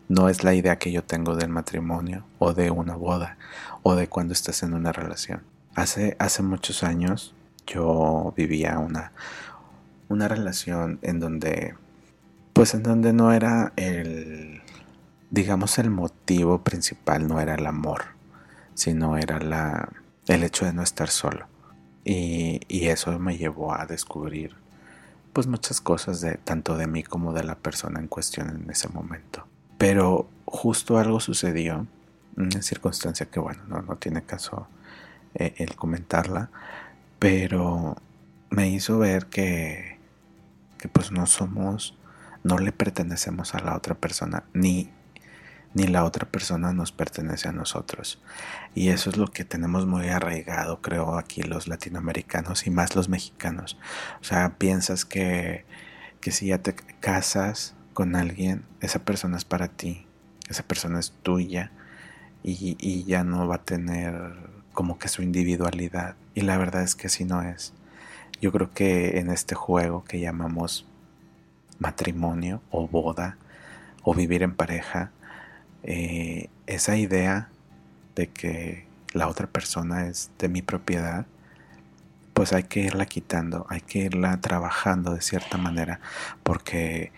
no 0.08 0.28
es 0.28 0.44
la 0.44 0.54
idea 0.54 0.78
que 0.78 0.92
yo 0.92 1.04
tengo 1.04 1.36
del 1.36 1.48
matrimonio 1.50 2.24
o 2.38 2.54
de 2.54 2.70
una 2.70 2.96
boda 2.96 3.38
o 3.82 3.94
de 3.94 4.08
cuando 4.08 4.32
estás 4.32 4.62
en 4.62 4.74
una 4.74 4.92
relación. 4.92 5.42
Hace, 5.74 6.16
hace 6.18 6.42
muchos 6.42 6.82
años 6.82 7.34
yo 7.66 8.32
vivía 8.36 8.78
una, 8.78 9.12
una 10.08 10.28
relación 10.28 10.98
en 11.02 11.20
donde, 11.20 11.74
pues 12.52 12.74
en 12.74 12.82
donde 12.82 13.12
no 13.12 13.32
era 13.32 13.72
el, 13.76 14.62
digamos, 15.30 15.78
el 15.78 15.90
motivo 15.90 16.62
principal, 16.62 17.28
no 17.28 17.40
era 17.40 17.54
el 17.54 17.66
amor, 17.66 18.06
sino 18.74 19.16
era 19.16 19.38
la, 19.38 19.90
el 20.26 20.44
hecho 20.44 20.64
de 20.64 20.72
no 20.72 20.82
estar 20.82 21.08
solo. 21.08 21.46
Y, 22.04 22.86
eso 22.88 23.18
me 23.18 23.36
llevó 23.36 23.74
a 23.74 23.84
descubrir 23.84 24.56
pues 25.34 25.46
muchas 25.46 25.80
cosas 25.80 26.22
de 26.22 26.36
tanto 26.38 26.76
de 26.76 26.86
mí 26.86 27.02
como 27.02 27.34
de 27.34 27.44
la 27.44 27.54
persona 27.54 28.00
en 28.00 28.08
cuestión 28.08 28.48
en 28.48 28.70
ese 28.70 28.88
momento. 28.88 29.47
Pero 29.78 30.28
justo 30.44 30.99
algo 30.99 31.20
sucedió, 31.20 31.87
una 32.37 32.62
circunstancia 32.62 33.26
que 33.26 33.40
bueno, 33.40 33.62
no, 33.68 33.82
no 33.82 33.97
tiene 33.97 34.23
caso 34.23 34.68
eh, 35.35 35.54
el 35.58 35.76
comentarla, 35.76 36.50
pero 37.18 37.97
me 38.50 38.68
hizo 38.68 38.99
ver 38.99 39.26
que, 39.26 39.99
que 40.78 40.88
pues 40.88 41.11
no 41.11 41.26
somos, 41.26 41.97
no 42.44 42.58
le 42.58 42.73
pertenecemos 42.73 43.54
a 43.54 43.61
la 43.61 43.76
otra 43.76 43.94
persona, 43.94 44.44
ni 44.52 44.90
ni 45.75 45.87
la 45.87 46.04
otra 46.04 46.26
persona 46.26 46.73
nos 46.73 46.92
pertenece 46.92 47.49
a 47.49 47.52
nosotros. 47.52 48.20
Y 48.75 48.88
eso 48.88 49.11
es 49.11 49.16
lo 49.16 49.28
que 49.28 49.44
tenemos 49.44 49.87
muy 49.87 50.08
arraigado, 50.08 50.80
creo, 50.80 51.18
aquí 51.18 51.42
los 51.42 51.68
latinoamericanos 51.68 52.66
y 52.66 52.70
más 52.70 52.97
los 52.97 53.08
mexicanos. 53.08 53.78
O 54.20 54.25
sea, 54.25 54.56
piensas 54.58 55.04
que, 55.04 55.64
que 56.20 56.32
si 56.32 56.49
ya 56.49 56.58
te 56.58 56.75
casas 56.75 57.75
con 57.98 58.14
alguien, 58.14 58.62
esa 58.80 59.00
persona 59.00 59.36
es 59.38 59.44
para 59.44 59.66
ti, 59.66 60.06
esa 60.48 60.62
persona 60.62 61.00
es 61.00 61.10
tuya 61.24 61.72
y, 62.44 62.76
y 62.78 63.02
ya 63.02 63.24
no 63.24 63.48
va 63.48 63.56
a 63.56 63.64
tener 63.64 64.36
como 64.72 65.00
que 65.00 65.08
su 65.08 65.20
individualidad. 65.20 66.14
Y 66.32 66.42
la 66.42 66.56
verdad 66.58 66.84
es 66.84 66.94
que 66.94 67.08
así 67.08 67.24
no 67.24 67.42
es. 67.42 67.74
Yo 68.40 68.52
creo 68.52 68.72
que 68.72 69.18
en 69.18 69.30
este 69.30 69.56
juego 69.56 70.04
que 70.04 70.20
llamamos 70.20 70.86
matrimonio 71.80 72.62
o 72.70 72.86
boda 72.86 73.36
o 74.04 74.14
vivir 74.14 74.44
en 74.44 74.54
pareja, 74.54 75.10
eh, 75.82 76.50
esa 76.68 76.96
idea 76.96 77.48
de 78.14 78.28
que 78.28 78.86
la 79.12 79.26
otra 79.26 79.48
persona 79.48 80.06
es 80.06 80.30
de 80.38 80.48
mi 80.48 80.62
propiedad, 80.62 81.26
pues 82.32 82.52
hay 82.52 82.62
que 82.62 82.78
irla 82.78 83.06
quitando, 83.06 83.66
hay 83.68 83.80
que 83.80 83.98
irla 83.98 84.40
trabajando 84.40 85.14
de 85.14 85.20
cierta 85.20 85.58
manera, 85.58 85.98
porque 86.44 87.10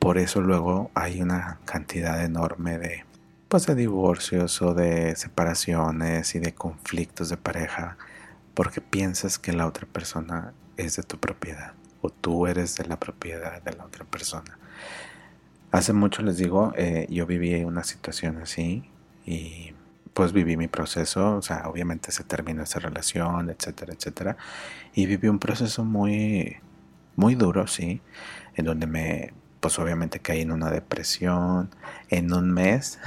por 0.00 0.18
eso 0.18 0.40
luego 0.40 0.90
hay 0.94 1.22
una 1.22 1.60
cantidad 1.64 2.24
enorme 2.24 2.78
de 2.78 3.04
pues 3.48 3.66
de 3.66 3.74
divorcios 3.74 4.62
o 4.62 4.74
de 4.74 5.14
separaciones 5.16 6.34
y 6.36 6.38
de 6.38 6.54
conflictos 6.54 7.28
de 7.30 7.36
pareja, 7.36 7.96
porque 8.54 8.80
piensas 8.80 9.40
que 9.40 9.52
la 9.52 9.66
otra 9.66 9.86
persona 9.86 10.52
es 10.76 10.96
de 10.96 11.02
tu 11.02 11.18
propiedad 11.18 11.74
o 12.00 12.10
tú 12.10 12.46
eres 12.46 12.76
de 12.76 12.86
la 12.86 12.98
propiedad 12.98 13.60
de 13.62 13.72
la 13.72 13.84
otra 13.84 14.04
persona. 14.04 14.56
Hace 15.72 15.92
mucho 15.92 16.22
les 16.22 16.36
digo, 16.36 16.72
eh, 16.76 17.06
yo 17.10 17.26
viví 17.26 17.62
una 17.64 17.84
situación 17.84 18.38
así 18.38 18.88
y 19.26 19.74
pues 20.14 20.32
viví 20.32 20.56
mi 20.56 20.68
proceso, 20.68 21.36
o 21.36 21.42
sea, 21.42 21.68
obviamente 21.68 22.12
se 22.12 22.24
terminó 22.24 22.62
esa 22.62 22.78
relación, 22.78 23.50
etcétera, 23.50 23.94
etcétera, 23.94 24.36
y 24.94 25.06
viví 25.06 25.28
un 25.28 25.38
proceso 25.38 25.84
muy, 25.84 26.56
muy 27.16 27.34
duro, 27.34 27.66
sí, 27.66 28.00
en 28.54 28.64
donde 28.64 28.86
me, 28.86 29.32
pues 29.60 29.78
obviamente 29.78 30.20
caí 30.20 30.40
en 30.40 30.52
una 30.52 30.70
depresión, 30.70 31.70
en 32.08 32.32
un 32.32 32.50
mes, 32.52 32.98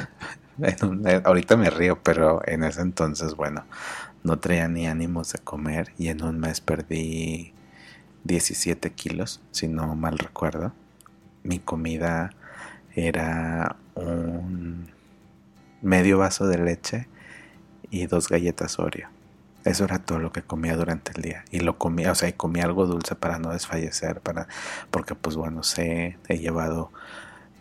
ahorita 1.25 1.57
me 1.57 1.69
río, 1.69 2.01
pero 2.03 2.41
en 2.45 2.63
ese 2.63 2.81
entonces, 2.81 3.35
bueno, 3.35 3.65
no 4.23 4.39
traía 4.39 4.67
ni 4.67 4.87
ánimos 4.87 5.33
de 5.33 5.39
comer 5.39 5.91
y 5.97 6.07
en 6.07 6.23
un 6.23 6.39
mes 6.39 6.61
perdí 6.61 7.53
17 8.23 8.91
kilos, 8.91 9.41
si 9.51 9.67
no 9.67 9.95
mal 9.95 10.17
recuerdo. 10.17 10.73
Mi 11.43 11.59
comida 11.59 12.31
era 12.95 13.75
un 13.95 14.91
medio 15.81 16.17
vaso 16.17 16.47
de 16.47 16.57
leche 16.57 17.07
y 17.89 18.05
dos 18.05 18.29
galletas 18.29 18.79
Oreo. 18.79 19.12
Eso 19.65 19.85
era 19.85 19.99
todo 19.99 20.19
lo 20.19 20.31
que 20.31 20.41
comía 20.41 20.75
durante 20.75 21.13
el 21.15 21.21
día. 21.21 21.45
Y 21.51 21.59
lo 21.59 21.77
comía, 21.77 22.11
o 22.11 22.15
sea, 22.15 22.29
y 22.29 22.33
comía 22.33 22.65
algo 22.65 22.85
dulce 22.85 23.15
para 23.15 23.39
no 23.39 23.51
desfallecer, 23.51 24.21
para, 24.21 24.47
porque 24.91 25.15
pues 25.15 25.35
bueno, 25.35 25.63
sé, 25.63 26.17
he 26.27 26.37
llevado 26.37 26.91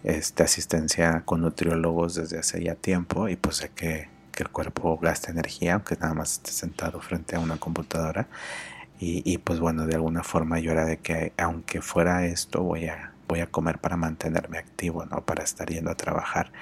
este, 0.05 0.43
asistencia 0.43 1.23
con 1.25 1.43
nutriólogos 1.43 2.15
desde 2.15 2.39
hace 2.39 2.63
ya 2.63 2.75
tiempo 2.75 3.29
y 3.29 3.37
pues 3.37 3.57
sé 3.57 3.71
que, 3.71 4.09
que 4.33 4.43
el 4.43 4.51
cuerpo 4.51 4.99
gasta 4.99 5.31
energía, 5.31 5.75
aunque 5.75 5.97
nada 5.97 6.15
más 6.15 6.33
esté 6.33 6.51
sentado 6.53 7.01
frente 7.01 7.37
a 7.37 7.41
una 7.41 7.57
computadora. 7.59 8.29
Y, 8.99 9.23
y 9.31 9.39
pues 9.39 9.61
bueno, 9.61 9.87
de 9.87 9.95
alguna 9.97 10.23
forma 10.23 10.59
yo 10.61 10.73
era 10.73 10.85
de 10.85 10.99
que 10.99 11.33
aunque 11.39 11.83
fuera 11.83 12.27
esto, 12.27 12.63
voy 12.63 12.87
a 12.87 13.13
voy 13.33 13.41
a 13.41 13.47
comer 13.47 13.79
para 13.79 13.97
mantenerme 13.97 14.59
activo, 14.59 15.07
no 15.07 15.25
para 15.25 15.43
estar 15.43 15.69
yendo 15.69 15.91
a 15.91 15.95
trabajar. 15.95 16.53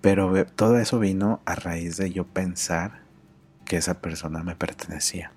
Pero 0.00 0.46
todo 0.46 0.78
eso 0.78 1.00
vino 1.00 1.40
a 1.44 1.56
raíz 1.56 1.96
de 1.96 2.12
yo 2.12 2.24
pensar 2.24 3.00
que 3.68 3.76
esa 3.76 4.00
persona 4.00 4.42
me 4.42 4.56
pertenecía. 4.56 5.30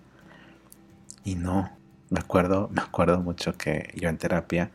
Y 1.24 1.36
no, 1.36 1.70
me 2.10 2.20
acuerdo, 2.20 2.70
me 2.74 2.82
acuerdo 2.82 3.20
mucho 3.22 3.54
que 3.58 3.94
yo 3.96 4.10
en 4.10 4.18
terapia, 4.18 4.72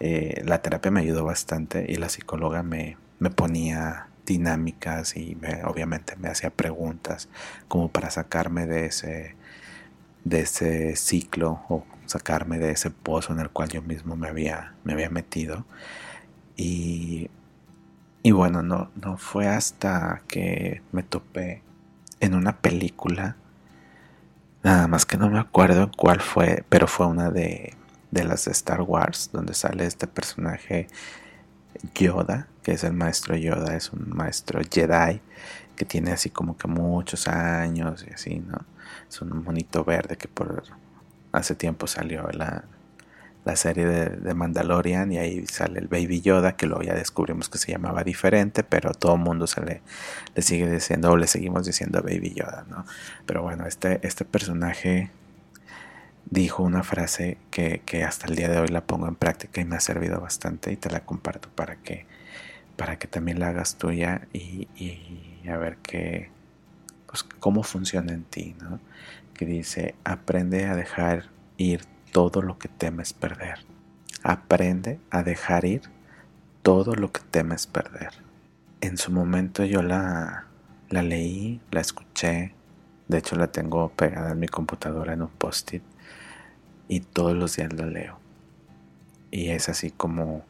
eh, 0.00 0.42
la 0.44 0.62
terapia 0.62 0.90
me 0.90 1.00
ayudó 1.00 1.24
bastante 1.24 1.86
y 1.88 1.96
la 1.96 2.08
psicóloga 2.08 2.62
me, 2.62 2.96
me 3.18 3.30
ponía 3.30 4.08
dinámicas 4.26 5.16
y 5.16 5.36
me, 5.36 5.64
obviamente 5.64 6.16
me 6.16 6.28
hacía 6.28 6.50
preguntas 6.50 7.28
como 7.68 7.88
para 7.88 8.10
sacarme 8.10 8.66
de 8.66 8.86
ese, 8.86 9.36
de 10.24 10.40
ese 10.40 10.96
ciclo 10.96 11.62
o 11.68 11.84
sacarme 12.06 12.58
de 12.58 12.72
ese 12.72 12.90
pozo 12.90 13.32
en 13.32 13.40
el 13.40 13.50
cual 13.50 13.68
yo 13.70 13.82
mismo 13.82 14.16
me 14.16 14.28
había, 14.28 14.74
me 14.84 14.92
había 14.92 15.10
metido. 15.10 15.64
Y, 16.56 17.30
y 18.22 18.32
bueno, 18.32 18.62
no, 18.62 18.90
no 19.02 19.16
fue 19.18 19.46
hasta 19.48 20.22
que 20.28 20.82
me 20.92 21.02
topé 21.02 21.62
en 22.20 22.34
una 22.34 22.58
película, 22.58 23.36
nada 24.62 24.88
más 24.88 25.06
que 25.06 25.16
no 25.16 25.28
me 25.28 25.38
acuerdo 25.38 25.90
cuál 25.96 26.20
fue, 26.20 26.64
pero 26.68 26.86
fue 26.86 27.06
una 27.06 27.30
de, 27.30 27.74
de 28.10 28.24
las 28.24 28.44
de 28.46 28.52
Star 28.52 28.82
Wars, 28.82 29.30
donde 29.32 29.54
sale 29.54 29.86
este 29.86 30.06
personaje 30.06 30.88
Yoda, 31.94 32.48
que 32.62 32.72
es 32.72 32.84
el 32.84 32.92
maestro 32.94 33.36
Yoda, 33.36 33.76
es 33.76 33.92
un 33.92 34.10
maestro 34.10 34.60
Jedi 34.68 35.20
que 35.76 35.84
tiene 35.84 36.12
así 36.12 36.30
como 36.30 36.56
que 36.56 36.68
muchos 36.68 37.28
años 37.28 38.04
y 38.08 38.12
así, 38.12 38.40
¿no? 38.40 38.64
Es 39.08 39.20
un 39.20 39.44
monito 39.44 39.84
verde 39.84 40.16
que 40.16 40.26
por 40.26 40.64
hace 41.32 41.54
tiempo 41.54 41.86
salió 41.86 42.28
la, 42.32 42.64
la 43.46 43.54
serie 43.54 43.86
de, 43.86 44.34
Mandalorian 44.34 45.12
y 45.12 45.18
ahí 45.18 45.46
sale 45.46 45.78
el 45.78 45.86
Baby 45.86 46.20
Yoda, 46.20 46.56
que 46.56 46.66
luego 46.66 46.82
ya 46.82 46.94
descubrimos 46.94 47.48
que 47.48 47.58
se 47.58 47.70
llamaba 47.70 48.02
diferente, 48.02 48.64
pero 48.64 48.92
todo 48.92 49.14
el 49.14 49.20
mundo 49.20 49.46
se 49.46 49.60
le, 49.64 49.82
sigue 50.42 50.68
diciendo 50.68 51.12
o 51.12 51.16
le 51.16 51.28
seguimos 51.28 51.64
diciendo 51.64 52.02
Baby 52.02 52.34
Yoda, 52.34 52.66
¿no? 52.68 52.84
Pero 53.24 53.42
bueno, 53.42 53.64
este, 53.64 54.00
este 54.04 54.24
personaje 54.24 55.12
dijo 56.28 56.64
una 56.64 56.82
frase 56.82 57.38
que, 57.52 57.80
hasta 58.04 58.26
el 58.26 58.34
día 58.34 58.48
de 58.48 58.58
hoy 58.58 58.66
la 58.66 58.84
pongo 58.84 59.06
en 59.06 59.14
práctica 59.14 59.60
y 59.60 59.64
me 59.64 59.76
ha 59.76 59.80
servido 59.80 60.20
bastante 60.20 60.72
y 60.72 60.76
te 60.76 60.90
la 60.90 61.04
comparto 61.04 61.48
para 61.48 61.76
que, 61.76 62.04
para 62.76 62.98
que 62.98 63.06
también 63.06 63.38
la 63.38 63.50
hagas 63.50 63.76
tuya 63.76 64.26
y, 64.32 64.66
y 64.74 65.48
a 65.48 65.56
ver 65.56 65.76
qué, 65.84 66.30
pues, 67.06 67.22
cómo 67.22 67.62
funciona 67.62 68.12
en 68.12 68.24
ti, 68.24 68.56
¿no? 68.60 68.80
Que 69.34 69.46
dice, 69.46 69.94
aprende 70.02 70.64
a 70.64 70.74
dejar 70.74 71.30
ir 71.58 71.82
todo 72.16 72.40
lo 72.40 72.56
que 72.56 72.68
temes 72.68 73.12
perder. 73.12 73.58
Aprende 74.22 74.98
a 75.10 75.22
dejar 75.22 75.66
ir 75.66 75.82
todo 76.62 76.94
lo 76.94 77.12
que 77.12 77.20
temes 77.20 77.66
perder. 77.66 78.14
En 78.80 78.96
su 78.96 79.12
momento 79.12 79.66
yo 79.66 79.82
la, 79.82 80.46
la 80.88 81.02
leí, 81.02 81.60
la 81.70 81.82
escuché, 81.82 82.54
de 83.08 83.18
hecho 83.18 83.36
la 83.36 83.48
tengo 83.48 83.90
pegada 83.90 84.32
en 84.32 84.38
mi 84.38 84.48
computadora 84.48 85.12
en 85.12 85.20
un 85.20 85.28
post-it 85.28 85.82
y 86.88 87.00
todos 87.00 87.34
los 87.34 87.56
días 87.56 87.70
la 87.74 87.84
leo. 87.84 88.18
Y 89.30 89.50
es 89.50 89.68
así 89.68 89.90
como, 89.90 90.42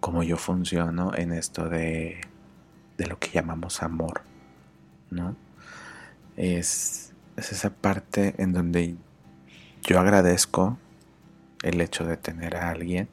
como 0.00 0.22
yo 0.22 0.38
funciono 0.38 1.14
en 1.14 1.34
esto 1.34 1.68
de, 1.68 2.18
de 2.96 3.06
lo 3.08 3.18
que 3.18 3.28
llamamos 3.28 3.82
amor, 3.82 4.22
¿no? 5.10 5.36
Es, 6.38 7.12
es 7.36 7.52
esa 7.52 7.68
parte 7.68 8.36
en 8.38 8.54
donde 8.54 8.96
yo 9.82 9.98
agradezco 9.98 10.78
el 11.62 11.80
hecho 11.80 12.04
de 12.04 12.16
tener 12.16 12.56
a 12.56 12.70
alguien 12.70 13.08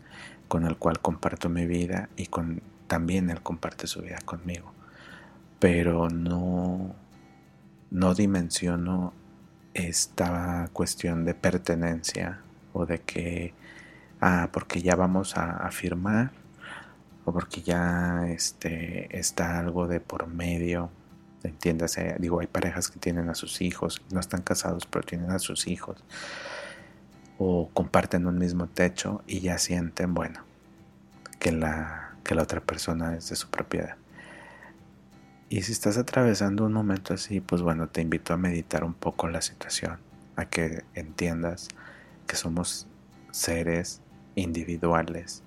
con 0.48 0.66
el 0.66 0.78
cual 0.78 1.00
comparto 1.00 1.50
mi 1.50 1.66
vida 1.66 2.10
y 2.16 2.28
con 2.28 2.62
también 2.88 3.30
él 3.30 3.42
comparte 3.42 3.88
su 3.88 4.02
vida 4.02 4.20
conmigo. 4.24 4.72
Pero 5.60 6.10
no, 6.10 6.96
no 7.90 8.14
dimensiono 8.14 9.14
esta 9.74 10.70
cuestión 10.72 11.26
de 11.26 11.34
pertenencia 11.34 12.42
o 12.74 12.86
de 12.86 13.00
que, 13.00 13.54
ah, 14.22 14.50
porque 14.52 14.82
ya 14.82 14.96
vamos 14.96 15.38
a, 15.38 15.58
a 15.58 15.72
firmar 15.72 16.32
o 17.26 17.34
porque 17.34 17.62
ya 17.62 18.26
este, 18.28 19.18
está 19.18 19.60
algo 19.60 19.88
de 19.88 20.00
por 20.00 20.28
medio. 20.28 20.92
Entiéndase, 21.44 22.16
digo, 22.20 22.42
hay 22.42 22.48
parejas 22.48 22.90
que 22.90 23.00
tienen 23.00 23.30
a 23.30 23.36
sus 23.36 23.62
hijos, 23.62 24.02
no 24.12 24.20
están 24.20 24.42
casados, 24.42 24.86
pero 24.86 25.06
tienen 25.06 25.32
a 25.32 25.40
sus 25.40 25.68
hijos 25.68 26.04
o 27.40 27.70
comparten 27.74 28.28
un 28.28 28.38
mismo 28.38 28.68
techo 28.68 29.24
y 29.26 29.40
ya 29.40 29.58
sienten, 29.58 30.14
bueno, 30.14 30.44
que 31.40 31.54
la, 31.54 32.18
que 32.24 32.36
la 32.36 32.44
otra 32.44 32.60
persona 32.60 33.16
es 33.16 33.30
de 33.30 33.38
su 33.38 33.50
propiedad. 33.50 33.96
Y 35.48 35.62
si 35.62 35.72
estás 35.72 35.98
atravesando 35.98 36.66
un 36.66 36.74
momento 36.74 37.14
así, 37.14 37.40
pues 37.40 37.62
bueno, 37.62 37.88
te 37.88 38.02
invito 38.02 38.34
a 38.34 38.38
meditar 38.38 38.84
un 38.84 38.94
poco 38.94 39.30
la 39.30 39.42
situación, 39.42 40.00
a 40.36 40.46
que 40.46 40.84
entiendas 40.94 41.70
que 42.28 42.36
somos 42.36 42.88
seres 43.32 44.02
individuales, 44.36 45.42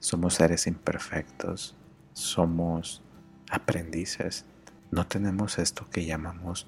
somos 0.00 0.34
seres 0.34 0.66
imperfectos, 0.66 1.76
somos 2.14 3.02
aprendices. 3.50 4.46
No 4.90 5.06
tenemos 5.06 5.58
esto 5.58 5.86
que 5.90 6.06
llamamos 6.06 6.66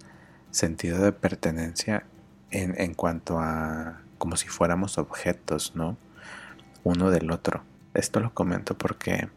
sentido 0.50 1.02
de 1.02 1.12
pertenencia 1.12 2.04
en, 2.50 2.78
en 2.78 2.92
cuanto 2.92 3.40
a 3.40 4.02
como 4.18 4.36
si 4.36 4.48
fuéramos 4.48 4.98
objetos, 4.98 5.74
¿no? 5.74 5.96
Uno 6.84 7.10
del 7.10 7.30
otro. 7.30 7.62
Esto 7.94 8.20
lo 8.20 8.32
comento 8.34 8.76
porque 8.76 9.28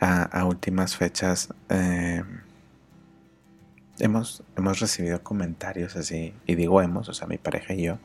a, 0.00 0.44
últimas 0.44 0.96
fechas 0.96 1.52
eh, 1.68 2.22
hemos, 3.98 4.42
hemos 4.56 4.80
recibido 4.80 5.22
comentarios 5.22 5.96
así, 5.96 6.34
y 6.46 6.54
digo 6.54 6.82
hemos, 6.82 7.08
o 7.08 7.14
sea, 7.14 7.26
mi 7.26 7.38
pareja 7.38 7.74
y 7.74 7.82
yo, 7.82 7.98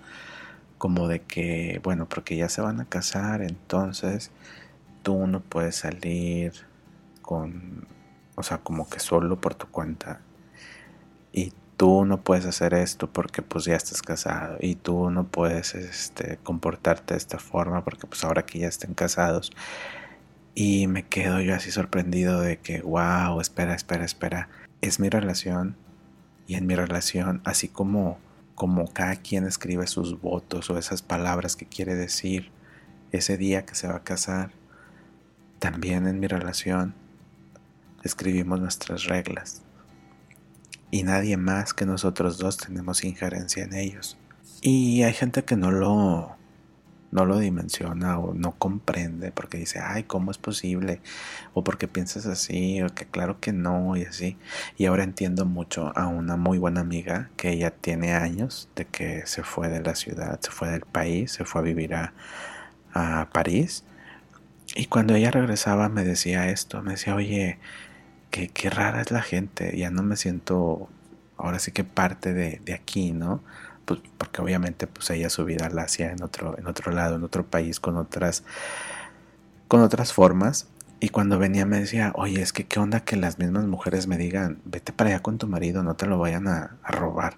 como 0.78 1.08
de 1.08 1.22
que, 1.22 1.80
bueno, 1.84 2.08
porque 2.08 2.36
ya 2.36 2.50
se 2.50 2.62
van 2.62 2.82
a 2.82 2.86
casar, 2.86 3.42
entonces 3.42 4.32
tú 5.04 5.28
no 5.28 5.40
puedes 5.42 5.78
salir 5.78 6.54
con, 7.22 7.88
o 8.36 8.44
sea, 8.44 8.60
como 8.60 8.90
que 8.90 9.00
solo 9.00 9.40
por 9.40 9.56
tu 9.56 9.68
cuenta. 9.68 10.22
Y 11.32 11.54
tú 11.78 12.06
no 12.06 12.22
puedes 12.22 12.46
hacer 12.46 12.74
esto 12.74 13.12
porque 13.12 13.42
pues 13.42 13.66
ya 13.66 13.76
estás 13.76 14.02
casado 14.02 14.58
y 14.60 14.76
tú 14.76 15.10
no 15.12 15.28
puedes 15.28 15.76
este, 15.76 16.38
comportarte 16.44 17.14
de 17.14 17.18
esta 17.18 17.40
forma 17.40 17.84
porque 17.84 18.08
pues 18.08 18.24
ahora 18.24 18.46
que 18.46 18.60
ya 18.60 18.68
estén 18.68 18.94
casados. 18.94 19.52
Y 20.56 20.88
me 20.88 21.04
quedo 21.04 21.42
yo 21.42 21.54
así 21.54 21.72
sorprendido 21.72 22.40
de 22.40 22.58
que 22.60 22.82
wow, 22.82 23.42
espera, 23.42 23.76
espera, 23.76 24.06
espera, 24.06 24.50
es 24.82 25.00
mi 25.00 25.10
relación 25.10 25.76
y 26.48 26.56
en 26.56 26.68
mi 26.68 26.76
relación 26.76 27.42
así 27.46 27.68
como 27.68 28.20
como 28.56 28.88
cada 28.94 29.18
quien 29.18 29.46
escribe 29.46 29.86
sus 29.86 30.22
votos 30.22 30.70
o 30.70 30.78
esas 30.78 31.02
palabras 31.02 31.58
que 31.58 31.66
quiere 31.66 31.96
decir 31.96 32.52
ese 33.12 33.38
día 33.38 33.66
que 33.66 33.76
se 33.76 33.88
va 33.88 33.98
a 33.98 34.04
casar, 34.04 34.52
también 35.60 36.08
en 36.08 36.22
mi 36.22 36.28
relación 36.28 36.96
escribimos 38.04 38.62
nuestras 38.62 39.06
reglas 39.06 39.65
y 40.92 41.04
nadie 41.04 41.38
más 41.38 41.74
que 41.74 41.86
nosotros 41.86 42.38
dos 42.38 42.58
tenemos 42.58 43.04
injerencia 43.04 43.64
en 43.64 43.74
ellos. 43.74 44.18
Y 44.62 45.04
hay 45.04 45.14
gente 45.14 45.44
que 45.44 45.56
no 45.56 45.72
lo 45.72 46.36
no 47.16 47.26
lo 47.26 47.40
dimensiona 47.40 48.20
o 48.20 48.34
no 48.34 48.52
comprende 48.58 49.32
porque 49.32 49.58
dice, 49.58 49.80
ay, 49.80 50.04
¿cómo 50.04 50.32
es 50.32 50.38
posible? 50.38 51.02
O 51.54 51.64
porque 51.64 51.88
piensas 51.88 52.26
así, 52.26 52.82
o 52.82 52.90
que 52.90 53.06
claro 53.06 53.40
que 53.40 53.54
no, 53.54 53.96
y 53.96 54.04
así. 54.04 54.38
Y 54.78 54.86
ahora 54.86 55.06
entiendo 55.06 55.46
mucho 55.46 55.98
a 55.98 56.08
una 56.08 56.36
muy 56.36 56.58
buena 56.58 56.82
amiga 56.82 57.30
que 57.38 57.52
ella 57.52 57.72
tiene 57.72 58.14
años 58.14 58.70
de 58.76 58.86
que 58.86 59.26
se 59.28 59.44
fue 59.44 59.70
de 59.70 59.82
la 59.82 59.96
ciudad, 59.96 60.40
se 60.42 60.52
fue 60.52 60.70
del 60.70 60.82
país, 60.82 61.32
se 61.32 61.46
fue 61.46 61.62
a 61.62 61.64
vivir 61.64 61.96
a, 61.96 62.14
a 62.94 63.30
París. 63.32 63.86
Y 64.76 64.88
cuando 64.88 65.16
ella 65.16 65.32
regresaba 65.32 65.88
me 65.90 66.04
decía 66.04 66.50
esto, 66.50 66.82
me 66.82 66.92
decía, 66.92 67.16
oye, 67.16 67.60
qué, 68.54 68.70
rara 68.70 69.02
es 69.02 69.12
la 69.12 69.22
gente, 69.22 69.78
ya 69.78 69.90
no 69.90 70.04
me 70.04 70.18
siento 70.18 70.90
ahora 71.38 71.60
sí 71.60 71.72
que 71.72 71.84
parte 71.84 72.34
de, 72.34 72.74
aquí, 72.74 73.12
¿no? 73.12 73.44
Pues 73.86 74.02
porque 74.18 74.42
obviamente 74.42 74.88
pues 74.88 75.10
ella 75.12 75.30
su 75.30 75.46
vida 75.46 75.70
la 75.70 75.84
hacía 75.84 76.12
en 76.12 76.24
otro, 76.24 76.58
en 76.58 76.68
otro 76.68 76.92
lado, 76.92 77.16
en 77.16 77.24
otro 77.24 77.46
país, 77.46 77.80
con 77.80 77.98
otras, 77.98 78.44
con 79.68 79.82
otras 79.82 80.14
formas. 80.14 80.68
Y 81.00 81.10
cuando 81.10 81.38
venía 81.40 81.66
me 81.66 81.80
decía, 81.80 82.12
oye, 82.16 82.42
es 82.42 82.54
que 82.54 82.66
qué 82.66 82.80
onda 82.80 83.02
que 83.02 83.16
las 83.16 83.38
mismas 83.40 83.66
mujeres 83.66 84.08
me 84.08 84.18
digan, 84.18 84.60
vete 84.66 84.92
para 84.94 85.12
allá 85.12 85.22
con 85.22 85.38
tu 85.38 85.48
marido, 85.48 85.84
no 85.84 85.96
te 85.96 86.08
lo 86.08 86.18
vayan 86.18 86.48
a, 86.48 86.78
a 86.84 86.92
robar 86.92 87.38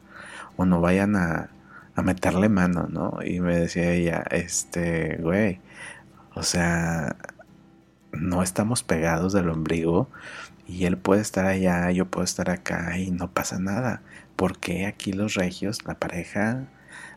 o 0.57 0.65
no 0.65 0.81
vayan 0.81 1.15
a, 1.15 1.49
a 1.95 2.01
meterle 2.01 2.49
mano, 2.49 2.87
¿no? 2.89 3.19
Y 3.23 3.39
me 3.41 3.57
decía 3.57 3.91
ella, 3.91 4.23
este, 4.31 5.17
güey, 5.21 5.59
o 6.35 6.43
sea, 6.43 7.17
no 8.11 8.43
estamos 8.43 8.83
pegados 8.83 9.33
del 9.33 9.49
ombligo 9.49 10.09
y 10.67 10.85
él 10.85 10.97
puede 10.97 11.21
estar 11.21 11.45
allá, 11.45 11.89
yo 11.91 12.11
puedo 12.11 12.25
estar 12.25 12.49
acá 12.49 12.97
y 12.97 13.11
no 13.11 13.31
pasa 13.31 13.57
nada. 13.57 14.01
Porque 14.35 14.85
aquí 14.85 15.13
los 15.13 15.35
regios, 15.35 15.85
la 15.85 15.95
pareja, 15.95 16.67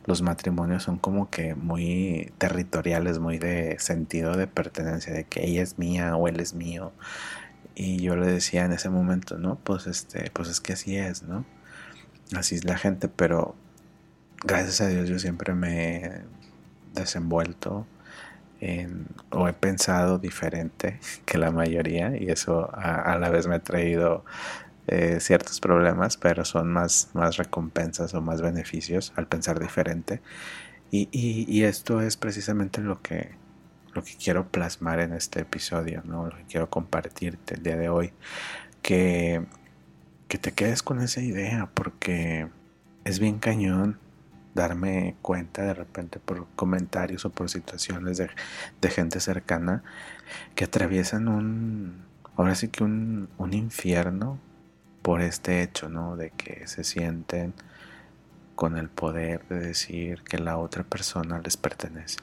los 0.06 0.22
matrimonios 0.22 0.84
son 0.84 0.98
como 0.98 1.30
que 1.30 1.54
muy 1.56 2.32
territoriales, 2.38 3.18
muy 3.18 3.38
de 3.38 3.76
sentido 3.80 4.36
de 4.36 4.46
pertenencia, 4.46 5.12
de 5.12 5.24
que 5.24 5.44
ella 5.46 5.62
es 5.62 5.78
mía 5.78 6.16
o 6.16 6.28
él 6.28 6.38
es 6.40 6.54
mío. 6.54 6.92
Y 7.74 7.98
yo 7.98 8.16
le 8.16 8.26
decía 8.26 8.64
en 8.64 8.72
ese 8.72 8.88
momento, 8.88 9.36
no, 9.38 9.56
pues 9.56 9.86
este, 9.86 10.30
pues 10.30 10.48
es 10.48 10.60
que 10.60 10.74
así 10.74 10.96
es, 10.96 11.24
¿no? 11.24 11.44
Así 12.36 12.54
es 12.54 12.64
la 12.64 12.78
gente, 12.78 13.08
pero 13.08 13.56
gracias 14.44 14.80
a 14.80 14.86
Dios 14.86 15.08
yo 15.08 15.18
siempre 15.18 15.54
me 15.54 15.96
he 15.96 16.22
desenvuelto 16.94 17.86
o 19.30 19.48
he 19.48 19.52
pensado 19.54 20.18
diferente 20.18 21.00
que 21.24 21.38
la 21.38 21.50
mayoría 21.50 22.16
y 22.16 22.30
eso 22.30 22.70
a, 22.74 23.16
la 23.18 23.30
vez 23.30 23.46
me 23.46 23.54
ha 23.54 23.62
traído 23.62 24.24
eh, 24.86 25.18
ciertos 25.20 25.60
problemas, 25.60 26.16
pero 26.16 26.44
son 26.44 26.72
más, 26.72 27.10
más 27.14 27.36
recompensas 27.36 28.12
o 28.14 28.20
más 28.20 28.42
beneficios 28.42 29.12
al 29.16 29.26
pensar 29.26 29.60
diferente. 29.60 30.20
Y, 30.90 31.08
y, 31.12 31.62
esto 31.62 32.00
es 32.00 32.16
precisamente 32.16 32.80
lo 32.80 33.00
que, 33.00 33.30
lo 33.94 34.02
que 34.02 34.16
quiero 34.16 34.48
plasmar 34.48 34.98
en 34.98 35.12
este 35.12 35.40
episodio, 35.42 36.02
¿no? 36.04 36.26
lo 36.26 36.36
que 36.36 36.44
quiero 36.44 36.68
compartirte 36.68 37.54
el 37.54 37.62
día 37.62 37.76
de 37.76 37.88
hoy, 37.88 38.12
que, 38.82 39.46
que 40.26 40.38
te 40.38 40.50
quedes 40.50 40.82
con 40.82 41.00
esa 41.00 41.20
idea, 41.20 41.70
porque 41.74 42.48
es 43.04 43.20
bien 43.20 43.38
cañón 43.38 44.00
darme 44.54 45.16
cuenta 45.22 45.62
de 45.62 45.74
repente 45.74 46.18
por 46.18 46.46
comentarios 46.56 47.24
o 47.24 47.30
por 47.30 47.48
situaciones 47.48 48.18
de, 48.18 48.28
gente 48.88 49.20
cercana 49.20 49.82
que 50.54 50.64
atraviesan 50.64 51.28
un, 51.28 52.04
ahora 52.36 52.54
sí 52.54 52.68
que 52.68 52.84
un, 52.84 53.28
un 53.38 53.52
infierno 53.52 54.38
por 55.02 55.22
este 55.22 55.62
hecho, 55.62 55.88
¿no? 55.88 56.16
De 56.16 56.30
que 56.30 56.66
se 56.66 56.84
sienten 56.84 57.54
con 58.54 58.76
el 58.76 58.88
poder 58.88 59.46
de 59.48 59.60
decir 59.60 60.22
que 60.22 60.38
la 60.38 60.58
otra 60.58 60.84
persona 60.84 61.40
les 61.40 61.56
pertenece. 61.56 62.18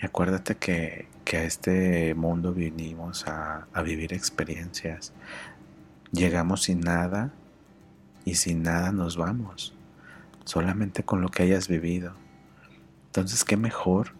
Y 0.00 0.06
acuérdate 0.06 0.56
que, 0.56 1.08
a 1.32 1.42
este 1.42 2.14
mundo 2.14 2.52
vinimos 2.52 3.24
a 3.26 3.82
vivir 3.82 4.12
experiencias. 4.12 5.12
Llegamos 6.12 6.64
sin 6.64 6.80
nada 6.80 7.32
y 8.24 8.34
sin 8.34 8.62
nada 8.62 8.92
nos 8.92 9.16
vamos, 9.16 9.74
solamente 10.44 11.02
con 11.02 11.20
lo 11.20 11.28
que 11.28 11.42
hayas 11.42 11.68
vivido. 11.68 12.14
Entonces, 13.06 13.44
¿qué 13.44 13.56
mejor 13.56 14.14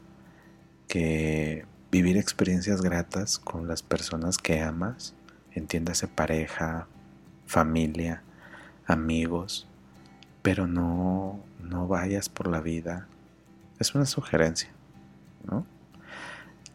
que 0.89 1.65
vivir 1.91 2.17
experiencias 2.17 2.83
gratas 2.83 3.39
con 3.39 3.69
las 3.69 3.83
personas 3.83 4.39
que 4.39 4.61
amas? 4.61 5.15
Entiéndase 5.53 6.09
pareja, 6.09 6.87
familia, 7.47 8.23
amigos, 8.87 9.67
pero 10.43 10.67
no, 10.67 11.41
no 11.61 11.89
vayas 11.89 12.29
por 12.29 12.49
la 12.49 12.61
vida. 12.61 13.07
Es 13.79 13.95
una 13.95 14.07
sugerencia, 14.07 14.71
¿no? 15.45 15.67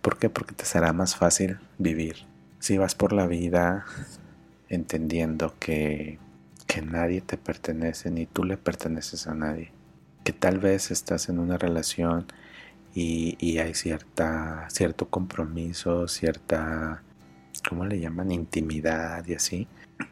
¿Por 0.01 0.17
qué? 0.17 0.29
Porque 0.29 0.55
te 0.55 0.65
será 0.65 0.93
más 0.93 1.15
fácil 1.15 1.59
vivir. 1.77 2.25
Si 2.59 2.77
vas 2.77 2.95
por 2.95 3.13
la 3.13 3.27
vida 3.27 3.85
entendiendo 4.69 5.55
que, 5.59 6.19
que 6.67 6.81
nadie 6.81 7.21
te 7.21 7.37
pertenece, 7.37 8.11
ni 8.11 8.25
tú 8.25 8.43
le 8.43 8.57
perteneces 8.57 9.27
a 9.27 9.33
nadie, 9.33 9.71
que 10.23 10.33
tal 10.33 10.59
vez 10.59 10.91
estás 10.91 11.29
en 11.29 11.39
una 11.39 11.57
relación 11.57 12.27
y, 12.93 13.37
y 13.39 13.59
hay 13.59 13.73
cierta, 13.73 14.67
cierto 14.69 15.09
compromiso, 15.09 16.07
cierta, 16.07 17.03
¿cómo 17.67 17.85
le 17.85 17.99
llaman? 17.99 18.31
Intimidad 18.31 19.25
y 19.25 19.35
así, 19.35 19.67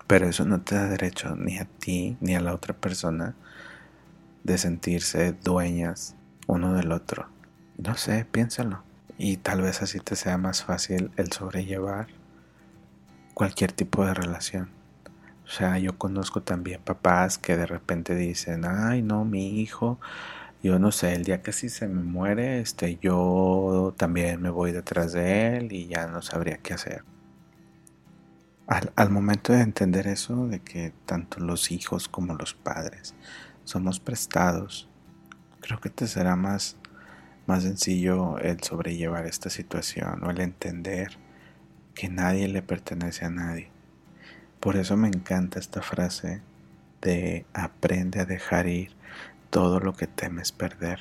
pero 0.08 0.28
eso 0.28 0.46
no 0.46 0.62
te 0.62 0.76
da 0.76 0.88
derecho 0.88 1.36
ni 1.36 1.58
a 1.58 1.66
ti 1.66 2.18
ni 2.22 2.36
a 2.36 2.42
la 2.42 2.54
otra 2.54 2.76
persona 2.76 3.36
de 4.44 4.58
sentirse 4.58 5.34
dueñas 5.34 6.16
uno 6.48 6.74
del 6.74 6.92
otro. 6.92 7.28
No 7.78 7.96
sé, 7.96 8.26
piénsalo. 8.26 8.84
Y 9.18 9.38
tal 9.38 9.62
vez 9.62 9.82
así 9.82 10.00
te 10.00 10.16
sea 10.16 10.38
más 10.38 10.64
fácil 10.64 11.12
el 11.18 11.32
sobrellevar 11.32 12.08
cualquier 13.34 13.72
tipo 13.72 14.06
de 14.06 14.14
relación. 14.14 14.70
O 15.46 15.50
sea, 15.50 15.78
yo 15.78 15.98
conozco 15.98 16.42
también 16.42 16.82
papás 16.82 17.38
que 17.38 17.56
de 17.56 17.68
repente 17.68 18.16
dicen, 18.16 18.66
ay 18.66 19.02
no, 19.04 19.26
mi 19.26 19.60
hijo, 19.62 20.00
yo 20.64 20.80
no 20.80 20.92
sé, 20.92 21.14
el 21.14 21.24
día 21.24 21.44
que 21.44 21.54
sí 21.54 21.70
se 21.70 21.88
me 21.88 22.02
muere, 22.02 22.60
este, 22.60 22.98
yo 23.00 23.94
también 23.98 24.42
me 24.42 24.50
voy 24.50 24.72
detrás 24.72 25.14
de 25.14 25.58
él 25.58 25.72
y 25.72 25.88
ya 25.88 26.08
no 26.08 26.24
sabría 26.24 26.58
qué 26.58 26.74
hacer. 26.74 27.04
Al, 28.68 29.12
momento 29.12 29.54
de 29.54 29.62
entender 29.62 30.08
eso, 30.08 30.48
de 30.48 30.60
que 30.60 30.92
tanto 31.06 31.40
los 31.40 31.70
hijos 31.70 32.10
como 32.10 32.34
los 32.34 32.56
padres 32.56 33.14
somos 33.64 34.00
prestados, 34.00 34.90
creo 35.62 35.80
que 35.80 35.92
te 35.92 36.08
será 36.08 36.36
más, 36.36 36.78
más 37.46 37.62
sencillo 37.62 38.40
el 38.40 38.64
sobrellevar 38.64 39.28
esta 39.28 39.52
situación 39.52 40.24
o 40.24 40.32
el 40.32 40.42
entender 40.42 41.20
que 41.94 42.10
nadie 42.10 42.48
le 42.48 42.64
pertenece 42.64 43.26
a 43.26 43.30
nadie. 43.30 43.75
Por 44.66 44.78
eso 44.78 44.98
me 44.98 45.08
encanta 45.08 45.60
esta 45.60 45.84
frase 45.84 46.42
de 47.00 47.46
aprende 47.54 48.20
a 48.20 48.26
dejar 48.26 48.66
ir 48.66 48.96
todo 49.52 49.80
lo 49.80 49.94
que 49.94 50.08
temes 50.08 50.52
perder. 50.52 51.00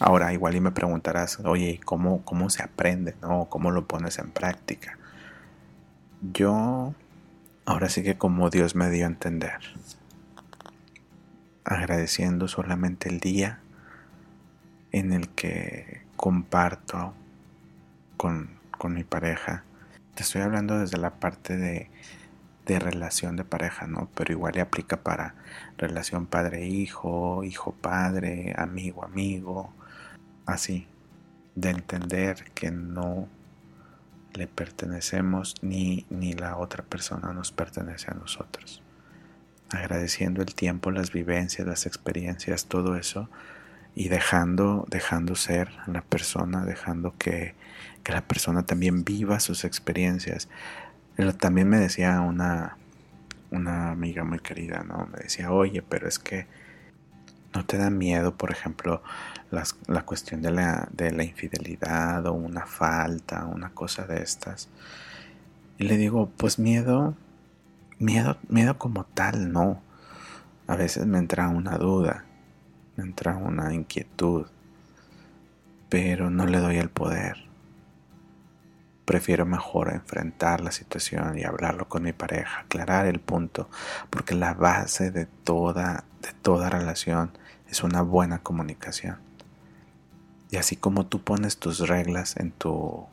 Ahora 0.00 0.32
igual 0.32 0.56
y 0.56 0.60
me 0.60 0.72
preguntarás, 0.72 1.38
oye, 1.44 1.78
¿cómo, 1.84 2.24
cómo 2.24 2.50
se 2.50 2.64
aprende? 2.64 3.14
¿no? 3.22 3.44
¿Cómo 3.44 3.70
lo 3.70 3.86
pones 3.86 4.18
en 4.18 4.32
práctica? 4.32 4.98
Yo, 6.32 6.92
ahora 7.66 7.88
sí 7.88 8.02
que 8.02 8.18
como 8.18 8.50
Dios 8.50 8.74
me 8.74 8.90
dio 8.90 9.04
a 9.04 9.10
entender, 9.10 9.60
agradeciendo 11.64 12.48
solamente 12.48 13.08
el 13.08 13.20
día 13.20 13.60
en 14.90 15.12
el 15.12 15.28
que 15.28 16.02
comparto 16.16 17.14
con, 18.16 18.58
mi 18.88 19.04
pareja. 19.04 19.62
Estoy 20.20 20.42
hablando 20.42 20.78
desde 20.78 20.98
la 20.98 21.14
parte 21.14 21.56
de, 21.56 21.90
de 22.66 22.78
relación 22.78 23.36
de 23.36 23.44
pareja, 23.44 23.86
¿no? 23.86 24.08
Pero 24.14 24.32
igual 24.32 24.54
le 24.54 24.60
aplica 24.60 25.02
para 25.02 25.34
relación 25.78 26.26
padre-hijo, 26.26 27.42
hijo-padre, 27.44 28.54
amigo-amigo, 28.56 29.72
así, 30.46 30.86
de 31.54 31.70
entender 31.70 32.50
que 32.54 32.70
no 32.70 33.28
le 34.34 34.46
pertenecemos 34.46 35.54
ni, 35.62 36.06
ni 36.10 36.34
la 36.34 36.56
otra 36.56 36.84
persona 36.84 37.32
nos 37.32 37.50
pertenece 37.50 38.10
a 38.10 38.14
nosotros. 38.14 38.82
Agradeciendo 39.70 40.42
el 40.42 40.54
tiempo, 40.54 40.90
las 40.90 41.12
vivencias, 41.12 41.66
las 41.66 41.86
experiencias, 41.86 42.66
todo 42.66 42.96
eso 42.96 43.28
y 43.94 44.08
dejando, 44.08 44.86
dejando 44.88 45.34
ser 45.34 45.70
la 45.86 46.02
persona, 46.02 46.64
dejando 46.64 47.14
que, 47.18 47.54
que 48.02 48.12
la 48.12 48.22
persona 48.22 48.64
también 48.64 49.04
viva 49.04 49.40
sus 49.40 49.64
experiencias. 49.64 50.48
también 51.38 51.68
me 51.68 51.78
decía 51.78 52.20
una, 52.20 52.76
una 53.50 53.90
amiga 53.90 54.24
muy 54.24 54.38
querida, 54.38 54.84
¿no? 54.84 55.08
Me 55.12 55.18
decía, 55.18 55.50
oye, 55.50 55.82
pero 55.82 56.08
es 56.08 56.18
que 56.18 56.46
no 57.52 57.66
te 57.66 57.78
da 57.78 57.90
miedo, 57.90 58.36
por 58.36 58.52
ejemplo, 58.52 59.02
la 59.50 60.02
cuestión 60.02 60.40
de 60.40 60.52
la, 60.52 60.88
de 60.92 61.10
la 61.10 61.24
infidelidad 61.24 62.26
o 62.26 62.32
una 62.32 62.66
falta, 62.66 63.46
una 63.46 63.70
cosa 63.70 64.06
de 64.06 64.22
estas. 64.22 64.68
Y 65.78 65.84
le 65.84 65.96
digo, 65.96 66.30
pues 66.36 66.58
miedo, 66.58 67.16
miedo, 67.98 68.38
miedo 68.48 68.78
como 68.78 69.04
tal, 69.04 69.52
no. 69.52 69.82
A 70.66 70.76
veces 70.76 71.06
me 71.06 71.18
entra 71.18 71.48
una 71.48 71.78
duda, 71.78 72.24
entra 73.00 73.36
una 73.36 73.74
inquietud, 73.74 74.46
pero 75.88 76.30
no 76.30 76.46
le 76.46 76.58
doy 76.58 76.76
el 76.76 76.90
poder. 76.90 77.48
Prefiero 79.04 79.44
mejor 79.44 79.92
enfrentar 79.92 80.60
la 80.60 80.70
situación 80.70 81.38
y 81.38 81.44
hablarlo 81.44 81.88
con 81.88 82.04
mi 82.04 82.12
pareja, 82.12 82.60
aclarar 82.60 83.06
el 83.06 83.20
punto, 83.20 83.68
porque 84.08 84.34
la 84.34 84.54
base 84.54 85.10
de 85.10 85.26
toda, 85.26 86.04
de 86.22 86.32
toda 86.42 86.70
relación 86.70 87.32
es 87.68 87.82
una 87.82 88.02
buena 88.02 88.38
comunicación. 88.38 89.18
Y 90.50 90.56
así 90.56 90.76
como 90.76 91.06
tú 91.06 91.22
pones 91.22 91.58
tus 91.58 91.88
reglas 91.88 92.36
en 92.36 92.50
tu, 92.50 93.06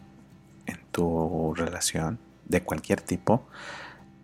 en 0.65 0.80
tu 0.91 1.54
relación 1.56 2.19
de 2.45 2.63
cualquier 2.63 3.02
tipo, 3.02 3.47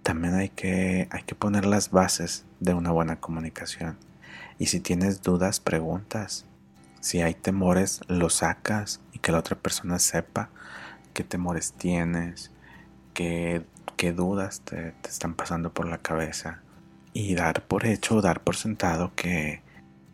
también 0.04 0.36
hay 0.36 0.50
que, 0.50 1.08
hay 1.12 1.24
que 1.24 1.36
poner 1.36 1.66
las 1.66 1.92
bases 1.92 2.46
de 2.60 2.74
una 2.74 2.92
buena 2.92 3.20
comunicación. 3.20 3.98
Y 4.60 4.68
si 4.68 4.80
tienes 4.80 5.22
dudas, 5.22 5.60
preguntas. 5.60 6.46
Si 7.00 7.22
hay 7.22 7.34
temores, 7.34 8.02
los 8.08 8.36
sacas 8.36 9.02
y 9.12 9.20
que 9.20 9.32
la 9.32 9.40
otra 9.40 9.58
persona 9.58 10.00
sepa 10.00 10.50
qué 11.14 11.24
temores 11.24 11.74
tienes, 11.74 12.52
qué, 13.14 13.66
qué 13.98 14.14
dudas 14.14 14.62
te, 14.62 14.94
te 15.02 15.10
están 15.10 15.34
pasando 15.34 15.74
por 15.74 15.88
la 15.88 15.98
cabeza. 15.98 16.62
Y 17.14 17.36
dar 17.36 17.64
por 17.64 17.86
hecho, 17.86 18.22
dar 18.22 18.42
por 18.42 18.56
sentado 18.56 19.14
que, 19.16 19.62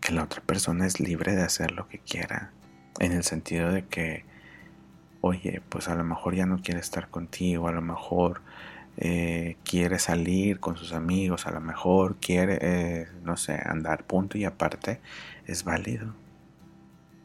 que 0.01 0.11
la 0.11 0.23
otra 0.23 0.41
persona 0.41 0.85
es 0.85 0.99
libre 0.99 1.35
de 1.35 1.43
hacer 1.43 1.71
lo 1.71 1.87
que 1.87 1.99
quiera 1.99 2.51
en 2.99 3.13
el 3.13 3.23
sentido 3.23 3.71
de 3.71 3.85
que, 3.85 4.25
oye, 5.21 5.61
pues 5.69 5.87
a 5.87 5.95
lo 5.95 6.03
mejor 6.03 6.35
ya 6.35 6.45
no 6.45 6.61
quiere 6.61 6.79
estar 6.79 7.09
contigo, 7.09 7.67
a 7.67 7.71
lo 7.71 7.81
mejor 7.81 8.41
eh, 8.99 9.57
quiere 9.63 9.97
salir 9.97 10.59
con 10.59 10.77
sus 10.77 10.93
amigos, 10.93 11.47
a 11.47 11.51
lo 11.51 11.61
mejor 11.61 12.17
quiere, 12.17 12.59
eh, 12.61 13.07
no 13.23 13.37
sé, 13.37 13.59
andar 13.63 14.05
punto 14.05 14.37
y 14.37 14.45
aparte, 14.45 15.01
es 15.45 15.63
válido. 15.63 16.13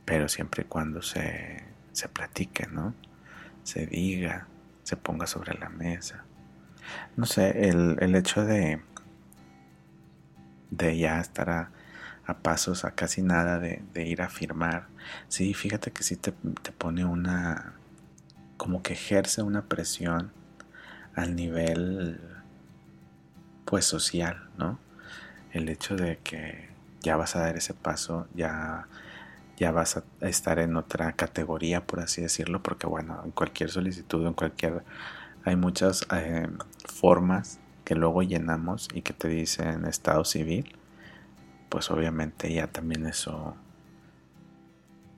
Pero 0.04 0.28
siempre 0.28 0.62
y 0.62 0.66
cuando 0.66 1.02
se, 1.02 1.64
se 1.92 2.08
platique, 2.08 2.66
¿no? 2.66 2.94
Se 3.64 3.86
diga, 3.86 4.46
se 4.84 4.96
ponga 4.96 5.26
sobre 5.26 5.58
la 5.58 5.68
mesa. 5.68 6.24
No 7.16 7.26
sé, 7.26 7.68
el, 7.68 7.96
el 8.00 8.14
hecho 8.14 8.44
de, 8.44 8.80
de 10.70 10.96
ya 10.96 11.20
estar 11.20 11.50
a, 11.50 11.70
a 12.26 12.38
pasos, 12.38 12.84
a 12.84 12.92
casi 12.92 13.22
nada 13.22 13.58
de, 13.58 13.82
ir 13.94 14.22
a 14.22 14.28
firmar. 14.28 14.88
Sí, 15.28 15.54
fíjate 15.54 15.90
que 15.92 16.02
sí 16.02 16.16
te, 16.16 16.32
pone 16.32 17.04
una, 17.04 17.74
como 18.56 18.82
que 18.82 18.94
ejerce 18.94 19.42
una 19.42 19.66
presión 19.66 20.32
al 21.16 21.36
nivel, 21.36 22.20
pues 23.64 23.84
social, 23.84 24.48
¿no? 24.58 24.78
El 25.52 25.68
hecho 25.68 25.96
de 25.96 26.18
que 26.18 26.68
ya 27.00 27.16
vas 27.16 27.36
a 27.36 27.40
dar 27.40 27.56
ese 27.56 27.74
paso, 27.74 28.26
ya, 28.34 28.88
ya 29.56 29.70
vas 29.70 29.96
a 29.98 30.04
estar 30.28 30.58
en 30.58 30.76
otra 30.76 31.12
categoría, 31.12 31.86
por 31.86 32.00
así 32.00 32.22
decirlo, 32.22 32.62
porque 32.62 32.86
bueno, 32.86 33.20
en 33.24 33.30
cualquier 33.30 33.70
solicitud, 33.70 34.26
en 34.26 34.34
cualquier, 34.34 34.84
hay 35.44 35.56
muchas 35.56 36.06
eh, 36.12 36.48
formas 36.86 37.60
que 37.84 37.94
luego 37.94 38.22
llenamos 38.22 38.88
y 38.94 39.02
que 39.02 39.12
te 39.12 39.28
dicen 39.28 39.84
estado 39.84 40.24
civil 40.24 40.76
pues 41.74 41.90
obviamente 41.90 42.52
ya 42.54 42.68
también 42.68 43.04
eso, 43.04 43.56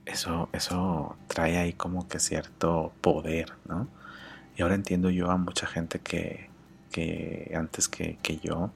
eso, 0.07 0.49
eso 0.55 1.15
trae 1.27 1.59
ahí 1.59 1.75
como 1.75 2.09
que 2.09 2.19
cierto 2.19 2.95
poder, 3.03 3.53
¿no? 3.67 3.89
Y 4.57 4.63
ahora 4.63 4.75
entiendo 4.75 5.11
yo 5.11 5.31
a 5.31 5.37
mucha 5.37 5.67
gente 5.67 5.99
que, 6.01 6.49
que 6.91 7.53
antes 7.55 7.89
que, 7.89 8.19
que 8.23 8.39
yo, 8.39 8.73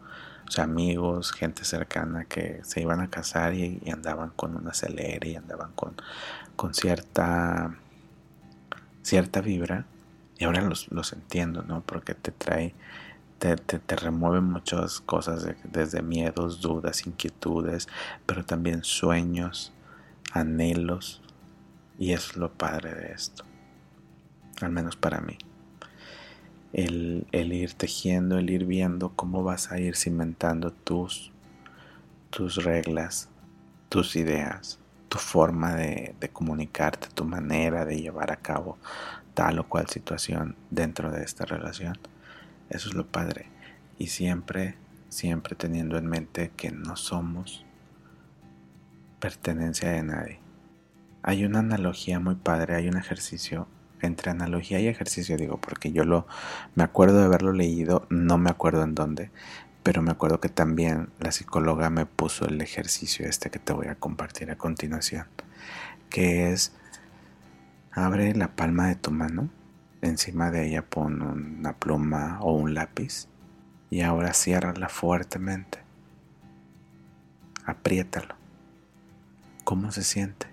o 0.46 0.50
sea, 0.50 0.64
amigos, 0.64 1.32
gente 1.32 1.64
cercana 1.64 2.26
que 2.26 2.60
se 2.64 2.82
iban 2.82 3.00
a 3.00 3.08
casar 3.08 3.54
y, 3.54 3.80
andaban 3.90 4.30
con 4.30 4.56
una 4.56 4.70
acelere 4.70 5.30
y 5.30 5.36
andaban 5.36 5.72
con, 5.72 5.94
con 6.56 6.74
cierta, 6.74 7.74
cierta 9.02 9.40
vibra. 9.40 9.86
Y 10.38 10.44
ahora 10.44 10.60
los, 10.62 10.90
los 10.90 11.12
entiendo, 11.14 11.62
¿no? 11.62 11.82
Porque 11.82 12.14
te 12.14 12.30
trae, 12.30 12.74
te, 13.38 13.56
te, 13.56 13.78
te 13.78 13.96
remueve 13.96 14.40
muchas 14.40 15.00
cosas, 15.00 15.46
desde 15.64 16.02
miedos, 16.02 16.60
dudas, 16.60 17.06
inquietudes, 17.06 17.88
pero 18.26 18.44
también 18.44 18.84
sueños, 18.84 19.72
anhelos. 20.32 21.22
Y 21.98 22.12
es 22.12 22.36
lo 22.36 22.52
padre 22.52 22.94
de 22.94 23.12
esto, 23.12 23.44
al 24.60 24.72
menos 24.72 24.96
para 24.96 25.20
mí 25.20 25.38
el, 26.72 27.26
ir 27.32 27.74
tejiendo, 27.74 28.38
el 28.38 28.50
ir 28.50 28.66
viendo 28.66 29.10
cómo 29.16 29.42
vas 29.42 29.72
a 29.72 29.78
ir 29.78 29.96
cimentando 29.96 30.72
tus, 30.72 31.32
tus 32.30 32.62
reglas, 32.62 33.28
tus 33.88 34.16
ideas, 34.16 34.78
tu 35.08 35.18
forma 35.18 35.74
de, 35.74 36.14
de, 36.20 36.28
comunicarte, 36.28 37.08
tu 37.14 37.24
manera 37.24 37.84
de 37.84 38.00
llevar 38.00 38.30
a 38.30 38.36
cabo 38.36 38.78
tal 39.34 39.58
o 39.58 39.68
cual 39.68 39.88
situación 39.88 40.56
dentro 40.70 41.10
de 41.10 41.24
esta 41.24 41.44
relación. 41.44 41.98
Eso 42.68 42.88
es 42.88 42.94
lo 42.94 43.06
padre. 43.06 43.46
Y 43.98 44.06
siempre, 44.08 44.76
siempre 45.08 45.56
teniendo 45.56 45.98
en 45.98 46.06
mente 46.06 46.52
que 46.56 46.70
no 46.70 46.96
somos 46.96 47.64
pertenencia 49.18 49.90
de 49.90 50.02
nadie. 50.02 50.38
Hay 51.22 51.44
una 51.44 51.58
analogía 51.58 52.18
muy 52.18 52.36
padre, 52.36 52.74
hay 52.76 52.88
un 52.88 52.96
ejercicio 52.96 53.68
entre 54.02 54.30
analogía 54.30 54.80
y 54.80 54.88
ejercicio, 54.88 55.36
digo, 55.36 55.58
porque 55.58 55.92
yo 55.92 56.04
lo 56.04 56.26
me 56.74 56.84
acuerdo 56.84 57.18
de 57.18 57.24
haberlo 57.24 57.52
leído, 57.52 58.06
no 58.10 58.38
me 58.38 58.50
acuerdo 58.50 58.82
en 58.82 58.94
dónde, 58.94 59.30
pero 59.82 60.02
me 60.02 60.10
acuerdo 60.10 60.40
que 60.40 60.48
también 60.48 61.08
la 61.18 61.32
psicóloga 61.32 61.90
me 61.90 62.06
puso 62.06 62.46
el 62.46 62.60
ejercicio 62.60 63.26
este 63.26 63.50
que 63.50 63.58
te 63.58 63.72
voy 63.72 63.88
a 63.88 63.94
compartir 63.94 64.50
a 64.50 64.56
continuación, 64.56 65.26
que 66.10 66.52
es 66.52 66.72
abre 67.92 68.34
la 68.34 68.54
palma 68.54 68.88
de 68.88 68.96
tu 68.96 69.10
mano, 69.10 69.48
encima 70.02 70.50
de 70.50 70.68
ella 70.68 70.82
pon 70.82 71.22
una 71.22 71.74
pluma 71.74 72.38
o 72.40 72.52
un 72.52 72.74
lápiz 72.74 73.28
y 73.90 74.02
ahora 74.02 74.32
ciérrala 74.32 74.88
fuertemente. 74.88 75.78
Apriétalo. 77.64 78.34
¿Cómo 79.64 79.92
se 79.92 80.02
siente? 80.02 80.46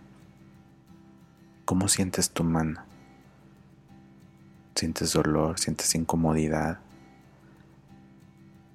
¿Cómo 1.65 1.87
sientes 1.87 2.31
tu 2.31 2.43
mano? 2.43 2.86
Sientes 4.77 5.13
dolor, 5.13 5.59
sientes 5.59 5.95
incomodidad, 5.95 6.79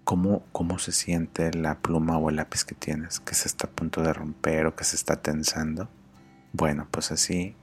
¿Cómo, 0.04 0.42
cómo 0.50 0.80
se 0.80 0.90
siente 0.90 1.54
la 1.54 1.78
pluma 1.78 2.18
o 2.18 2.28
el 2.28 2.36
lápiz 2.36 2.64
que 2.64 2.74
tienes, 2.74 3.20
que 3.20 3.36
se 3.36 3.46
está 3.46 3.68
a 3.68 3.70
punto 3.70 4.02
de 4.02 4.12
romper 4.12 4.66
o 4.66 4.74
que 4.74 4.82
se 4.82 4.96
está 4.96 5.22
tensando. 5.22 5.88
Bueno, 6.52 6.88
pues 6.90 7.12
así, 7.12 7.54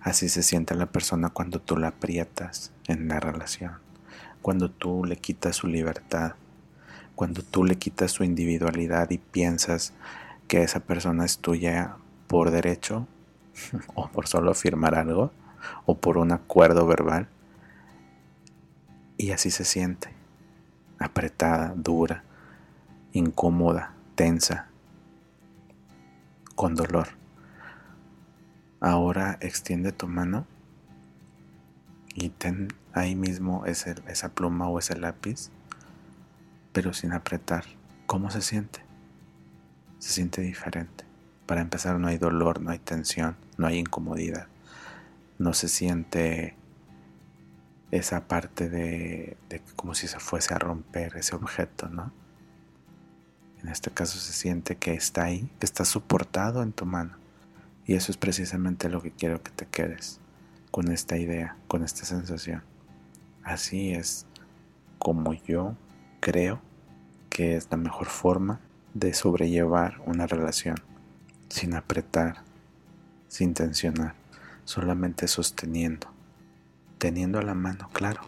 así 0.00 0.30
se 0.30 0.42
siente 0.42 0.74
la 0.74 0.86
persona 0.86 1.28
cuando 1.28 1.60
tú 1.60 1.76
la 1.76 1.88
aprietas 1.88 2.72
en 2.88 3.08
la 3.08 3.20
relación, 3.20 3.74
cuando 4.40 4.70
tú 4.70 5.04
le 5.04 5.16
quitas 5.16 5.56
su 5.56 5.66
libertad, 5.66 6.32
cuando 7.14 7.42
tú 7.42 7.62
le 7.62 7.76
quitas 7.76 8.10
su 8.10 8.24
individualidad 8.24 9.10
y 9.10 9.18
piensas 9.18 9.92
que 10.48 10.62
esa 10.62 10.80
persona 10.80 11.26
es 11.26 11.38
tuya 11.38 11.98
por 12.26 12.50
derecho 12.50 13.06
o 13.94 14.08
por 14.08 14.28
solo 14.28 14.54
firmar 14.54 14.94
algo 14.94 15.30
o 15.84 15.98
por 15.98 16.16
un 16.16 16.32
acuerdo 16.32 16.86
verbal 16.86 17.28
y 19.18 19.30
así 19.30 19.50
se 19.50 19.64
siente, 19.64 20.12
apretada, 20.98 21.72
dura, 21.76 22.24
incómoda, 23.12 23.94
tensa, 24.14 24.68
con 26.54 26.74
dolor. 26.74 27.08
Ahora 28.80 29.38
extiende 29.40 29.92
tu 29.92 30.06
mano 30.06 30.46
y 32.14 32.30
ten 32.30 32.68
ahí 32.92 33.14
mismo 33.14 33.64
esa 33.66 34.28
pluma 34.34 34.68
o 34.68 34.78
ese 34.78 34.96
lápiz, 34.96 35.50
pero 36.72 36.92
sin 36.92 37.12
apretar. 37.12 37.64
¿Cómo 38.06 38.30
se 38.30 38.42
siente? 38.42 38.80
Se 39.98 40.12
siente 40.12 40.42
diferente. 40.42 41.04
Para 41.46 41.60
empezar 41.60 41.98
no 41.98 42.08
hay 42.08 42.18
dolor, 42.18 42.60
no 42.60 42.70
hay 42.70 42.78
tensión, 42.78 43.36
no 43.56 43.66
hay 43.66 43.78
incomodidad. 43.78 44.46
No 45.38 45.52
se 45.52 45.68
siente 45.68 46.56
esa 47.90 48.26
parte 48.26 48.68
de, 48.68 49.36
como 49.76 49.94
si 49.94 50.08
se 50.08 50.18
fuese 50.18 50.54
a 50.54 50.58
romper 50.58 51.16
ese 51.16 51.36
objeto, 51.36 51.88
¿no? 51.88 52.12
En 53.62 53.68
este 53.68 53.90
caso 53.90 54.18
se 54.18 54.32
siente 54.32 54.76
que 54.76 54.94
está 54.94 55.24
ahí, 55.24 55.50
que 55.58 55.66
está 55.66 55.84
soportado 55.84 56.62
en 56.62 56.72
tu 56.72 56.84
mano. 56.84 57.16
Y 57.84 57.94
eso 57.94 58.10
es 58.10 58.18
precisamente 58.18 58.88
lo 58.88 59.00
que 59.00 59.12
quiero 59.12 59.42
que 59.42 59.50
te 59.50 59.66
quedes 59.66 60.20
con 60.70 60.90
esta 60.90 61.16
idea, 61.16 61.56
con 61.68 61.84
esta 61.84 62.04
sensación. 62.04 62.62
Así 63.42 63.92
es 63.92 64.26
como 64.98 65.34
yo 65.34 65.76
creo 66.20 66.60
que 67.30 67.56
es 67.56 67.68
la 67.70 67.76
mejor 67.76 68.06
forma 68.06 68.60
de 68.94 69.14
sobrellevar 69.14 70.00
una 70.06 70.26
relación, 70.26 70.76
sin 71.48 71.74
apretar, 71.74 72.42
sin 73.28 73.54
tensionar, 73.54 74.14
solamente 74.64 75.28
sosteniendo 75.28 76.15
teniendo 76.98 77.40
la 77.42 77.54
mano, 77.54 77.88
claro, 77.92 78.22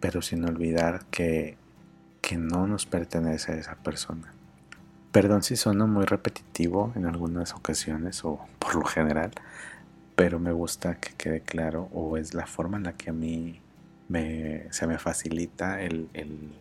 pero 0.00 0.22
sin 0.22 0.44
olvidar 0.44 1.04
que, 1.06 1.56
que 2.20 2.36
no 2.36 2.66
nos 2.66 2.86
pertenece 2.86 3.52
a 3.52 3.56
esa 3.56 3.76
persona. 3.76 4.32
Perdón 5.12 5.42
si 5.42 5.56
sueno 5.56 5.86
muy 5.86 6.04
repetitivo 6.04 6.92
en 6.94 7.06
algunas 7.06 7.54
ocasiones 7.54 8.24
o 8.24 8.40
por 8.58 8.74
lo 8.74 8.84
general, 8.84 9.30
pero 10.14 10.38
me 10.38 10.52
gusta 10.52 10.96
que 10.96 11.14
quede 11.14 11.40
claro 11.40 11.88
o 11.92 12.16
es 12.16 12.34
la 12.34 12.46
forma 12.46 12.76
en 12.76 12.84
la 12.84 12.92
que 12.94 13.10
a 13.10 13.12
mí 13.12 13.60
me, 14.08 14.70
se 14.72 14.86
me 14.86 14.98
facilita 14.98 15.80
el, 15.80 16.10
el, 16.12 16.52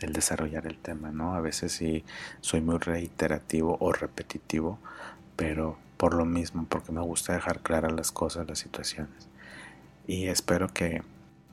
el 0.00 0.12
desarrollar 0.12 0.66
el 0.66 0.78
tema, 0.78 1.12
¿no? 1.12 1.34
A 1.34 1.40
veces 1.40 1.72
sí 1.72 2.04
soy 2.40 2.60
muy 2.60 2.78
reiterativo 2.78 3.76
o 3.80 3.92
repetitivo, 3.92 4.78
pero 5.36 5.78
por 5.96 6.14
lo 6.14 6.24
mismo, 6.26 6.66
porque 6.68 6.92
me 6.92 7.00
gusta 7.00 7.32
dejar 7.32 7.60
claras 7.60 7.92
las 7.92 8.12
cosas, 8.12 8.46
las 8.46 8.58
situaciones 8.58 9.27
y 10.08 10.28
espero 10.28 10.68
que, 10.68 11.02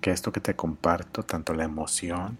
esto 0.02 0.32
que 0.32 0.40
te 0.40 0.56
comparto, 0.56 1.24
tanto 1.24 1.54
la 1.54 1.66
emoción 1.66 2.38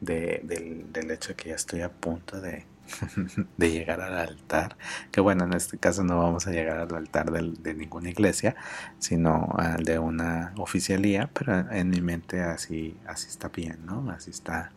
del, 0.00 0.92
hecho 1.10 1.30
de 1.30 1.34
que 1.34 1.48
ya 1.48 1.54
estoy 1.54 1.80
a 1.80 1.88
punto 1.88 2.40
de, 2.40 2.66
de, 3.56 3.70
llegar 3.70 4.02
al 4.02 4.18
altar, 4.18 4.76
que 5.10 5.22
bueno, 5.22 5.44
en 5.44 5.54
este 5.54 5.78
caso 5.78 6.04
no 6.04 6.18
vamos 6.18 6.46
a 6.46 6.50
llegar 6.50 6.78
al 6.78 6.94
altar 6.94 7.30
de, 7.30 7.74
ninguna 7.74 8.10
iglesia, 8.10 8.54
sino 8.98 9.54
al 9.56 9.82
de 9.84 9.98
una 9.98 10.52
oficialía, 10.58 11.30
pero 11.32 11.70
en 11.70 11.88
mi 11.88 12.02
mente 12.02 12.42
así, 12.42 12.98
así 13.06 13.28
está 13.28 13.48
bien, 13.48 13.78
¿no? 13.86 14.10
Así 14.10 14.30
está, 14.30 14.72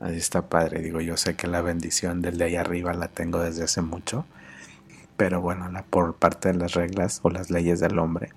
así 0.00 0.16
está 0.16 0.48
padre. 0.48 0.80
Digo, 0.80 1.02
yo 1.02 1.18
sé 1.18 1.34
que 1.36 1.48
la 1.48 1.60
bendición 1.60 2.22
del 2.22 2.38
de 2.38 2.44
ahí 2.44 2.56
arriba 2.56 2.94
la 2.94 3.08
tengo 3.08 3.40
desde 3.40 3.64
hace 3.64 3.82
mucho, 3.82 4.24
pero 5.18 5.42
bueno, 5.42 5.68
la, 5.70 5.82
por 5.82 6.14
parte 6.14 6.48
de 6.48 6.54
las 6.54 6.72
reglas 6.72 7.20
o 7.22 7.30
las 7.30 7.50
leyes 7.50 7.80
del 7.80 7.98
hombre, 7.98 8.32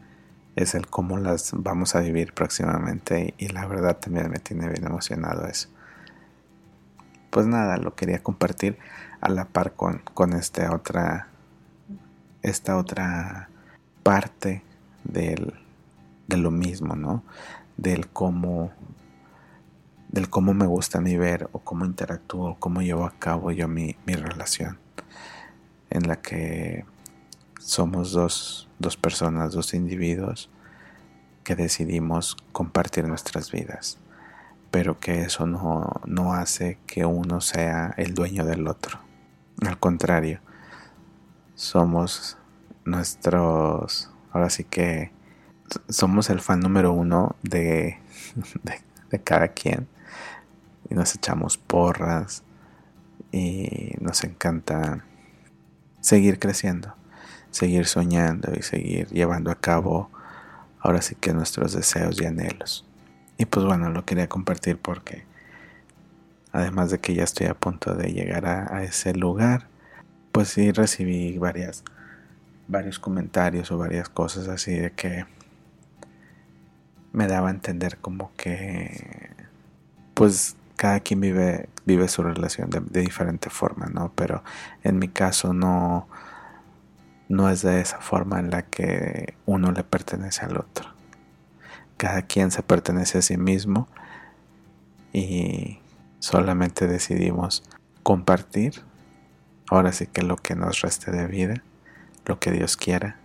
es 0.56 0.76
el 0.76 0.88
cómo 0.88 1.18
las 1.18 1.52
vamos 1.54 1.96
a 1.96 2.00
vivir 2.00 2.34
próximamente 2.34 3.34
y, 3.38 3.50
la 3.50 3.66
verdad 3.68 3.98
también 3.98 4.30
me 4.30 4.40
tiene 4.40 4.70
bien 4.70 4.86
emocionado 4.86 5.48
eso. 5.48 5.70
Pues 7.30 7.46
nada, 7.46 7.78
lo 7.78 7.96
quería 7.96 8.24
compartir 8.24 8.78
a 9.20 9.30
la 9.30 9.46
par 9.46 9.74
con, 9.74 10.02
con 10.14 10.34
esta 10.34 10.74
otra 10.74 11.28
esta 12.42 12.78
otra 12.78 13.50
parte 14.04 14.64
del, 15.04 15.56
de 16.28 16.38
lo 16.38 16.52
mismo, 16.52 16.96
¿no? 16.96 17.24
Del 17.76 18.08
cómo 18.08 18.72
del 20.10 20.30
cómo 20.30 20.54
me 20.54 20.66
gusta 20.66 21.00
a 21.00 21.02
mí 21.02 21.18
ver 21.18 21.50
o 21.52 21.60
cómo 21.60 21.84
interactúo, 21.84 22.56
cómo 22.60 22.82
llevo 22.82 23.06
a 23.06 23.12
cabo 23.20 23.52
yo 23.52 23.68
mi, 23.68 23.98
mi 24.06 24.14
relación 24.14 24.78
en 25.90 26.08
la 26.08 26.22
que 26.22 26.86
somos 27.66 28.12
dos, 28.12 28.70
dos 28.78 28.96
personas, 28.96 29.54
dos 29.54 29.74
individuos 29.74 30.52
que 31.44 31.56
decidimos 31.56 32.38
compartir 32.52 33.08
nuestras 33.08 33.52
vidas, 33.52 33.98
pero 34.70 35.00
que 35.00 35.22
eso 35.22 35.48
no, 35.48 35.90
no 36.06 36.34
hace 36.34 36.78
que 36.86 37.06
uno 37.06 37.42
sea 37.42 37.96
el 37.98 38.14
dueño 38.14 38.46
del 38.46 38.68
otro. 38.68 39.00
Al 39.66 39.80
contrario, 39.80 40.42
somos 41.56 42.38
nuestros, 42.86 44.12
ahora 44.32 44.52
sí 44.52 44.64
que 44.64 45.12
somos 45.90 46.30
el 46.30 46.42
fan 46.42 46.60
número 46.60 46.94
uno 46.94 47.36
de, 47.42 48.00
de, 48.64 48.80
de 49.10 49.24
cada 49.24 49.48
quien 49.48 49.88
y 50.88 50.94
nos 50.94 51.16
echamos 51.16 51.58
porras 51.58 52.44
y 53.32 53.96
nos 54.02 54.24
encanta 54.24 55.04
seguir 56.00 56.38
creciendo 56.38 56.94
seguir 57.56 57.86
soñando 57.86 58.52
y 58.54 58.62
seguir 58.62 59.08
llevando 59.08 59.50
a 59.50 59.56
cabo 59.56 60.10
ahora 60.82 61.02
sí 61.02 61.16
que 61.16 61.34
nuestros 61.34 61.72
deseos 61.72 62.22
y 62.22 62.26
anhelos. 62.26 62.86
Y 63.38 63.46
pues 63.46 63.66
bueno, 63.66 63.90
lo 63.90 64.04
quería 64.04 64.28
compartir 64.28 64.78
porque 64.78 65.24
además 66.52 66.92
de 66.92 67.00
que 67.00 67.16
ya 67.16 67.24
estoy 67.24 67.48
a 67.48 67.54
punto 67.54 67.96
de 67.96 68.12
llegar 68.12 68.46
a, 68.46 68.84
ese 68.84 69.14
lugar, 69.16 69.70
pues 70.34 70.50
sí 70.50 70.74
recibí 70.74 71.38
varias, 71.38 71.86
varios 72.68 73.00
comentarios 73.00 73.72
o 73.72 73.78
varias 73.78 74.10
cosas 74.10 74.50
así 74.50 74.74
de 74.74 74.92
que 74.92 75.26
me 77.14 77.28
daba 77.28 77.48
a 77.48 77.52
entender 77.52 78.00
como 78.00 78.34
que 78.36 79.32
pues 80.14 80.58
cada 80.76 81.00
quien 81.00 81.22
vive, 81.22 81.70
vive 81.86 82.10
su 82.10 82.22
relación 82.22 82.70
de, 82.70 82.82
de, 82.82 83.00
diferente 83.00 83.50
forma, 83.50 83.86
¿no? 83.86 84.12
Pero 84.14 84.44
en 84.84 85.00
mi 85.00 85.08
caso 85.08 85.54
no, 85.54 86.10
no 87.30 87.50
es 87.50 87.62
de 87.62 87.82
esa 87.82 88.00
forma 88.00 88.40
en 88.40 88.52
la 88.52 88.64
que 88.64 89.36
uno 89.46 89.72
le 89.72 89.84
pertenece 89.84 90.46
al 90.46 90.58
otro. 90.58 90.90
Cada 91.98 92.24
quien 92.24 92.52
se 92.52 92.62
pertenece 92.64 93.20
a 93.20 93.22
sí 93.22 93.38
mismo 93.38 93.88
y 95.14 95.80
solamente 96.20 96.88
decidimos 96.88 97.64
compartir, 98.04 98.82
ahora 99.70 99.92
sí 99.92 100.08
que 100.08 100.22
lo 100.22 100.36
que 100.36 100.56
nos 100.56 100.82
reste 100.82 101.12
de 101.12 101.28
vida, 101.28 101.64
lo 102.26 102.40
que 102.40 102.52
Dios 102.52 102.78
quiera, 102.78 103.18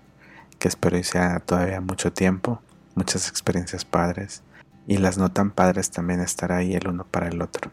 que 0.59 0.69
espero 0.69 0.97
y 0.99 1.05
sea 1.05 1.41
todavía 1.41 1.81
mucho 1.81 2.13
tiempo, 2.13 2.63
muchas 2.95 3.29
experiencias 3.29 3.85
padres 3.85 4.43
y 4.87 4.99
las 4.99 5.19
no 5.19 5.31
tan 5.31 5.51
padres 5.51 5.91
también 5.91 6.21
estar 6.21 6.53
ahí 6.53 6.75
el 6.75 6.89
uno 6.89 7.05
para 7.05 7.29
el 7.29 7.43
otro. 7.43 7.71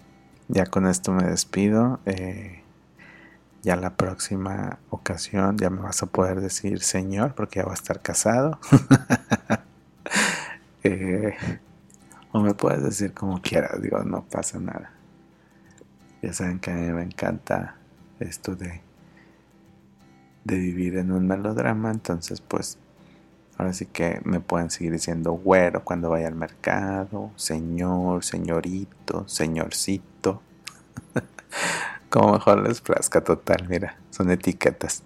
Ya 0.47 0.65
con 0.65 0.87
esto 0.87 1.11
me 1.11 1.23
despido. 1.23 1.99
Eh, 2.05 2.63
ya 3.63 3.75
la 3.75 3.95
próxima 3.95 4.79
ocasión 4.89 5.57
ya 5.57 5.69
me 5.69 5.81
vas 5.81 6.01
a 6.03 6.07
poder 6.07 6.41
decir 6.41 6.81
Señor 6.81 7.35
porque 7.35 7.59
ya 7.59 7.65
va 7.65 7.71
a 7.71 7.75
estar 7.75 8.01
casado. 8.01 8.59
Eh, 10.83 11.35
o 12.31 12.39
me 12.39 12.53
puedes 12.53 12.81
decir 12.81 13.13
como 13.13 13.41
quieras, 13.41 13.81
digo, 13.81 14.01
no 14.05 14.23
pasa 14.23 14.57
nada. 14.57 14.93
Ya 16.21 16.31
saben 16.31 16.59
que 16.59 16.71
a 16.71 16.75
mí 16.75 16.91
me 16.93 17.03
encanta 17.03 17.75
esto 18.19 18.55
de, 18.55 18.81
de 20.45 20.57
vivir 20.57 20.97
en 20.97 21.11
un 21.11 21.27
melodrama, 21.27 21.91
entonces 21.91 22.39
pues 22.39 22.77
ahora 23.57 23.73
sí 23.73 23.85
que 23.85 24.21
me 24.23 24.39
pueden 24.39 24.69
seguir 24.69 24.93
diciendo 24.93 25.33
güero 25.33 25.83
cuando 25.83 26.09
vaya 26.09 26.27
al 26.27 26.35
mercado, 26.35 27.31
señor, 27.35 28.23
señorito, 28.23 29.27
señorcito. 29.27 30.41
Como 32.17 32.33
mejor 32.33 32.67
les 32.67 32.81
plazca 32.81 33.23
total, 33.23 33.67
mira, 33.69 33.95
son 34.09 34.31
etiquetas. 34.31 35.03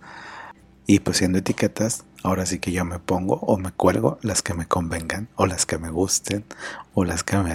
Y 0.88 1.02
pues 1.02 1.18
siendo 1.18 1.40
etiquetas, 1.40 2.06
ahora 2.24 2.46
sí 2.46 2.60
que 2.60 2.72
yo 2.72 2.86
me 2.86 3.00
pongo 3.00 3.34
o 3.36 3.58
me 3.58 3.74
cuelgo 3.74 4.18
las 4.22 4.42
que 4.42 4.54
me 4.54 4.66
convengan, 4.66 5.28
o 5.36 5.46
las 5.46 5.66
que 5.66 5.78
me 5.78 5.90
gusten, 5.90 6.46
o 6.94 7.04
las 7.04 7.26
que 7.26 7.36
me, 7.36 7.52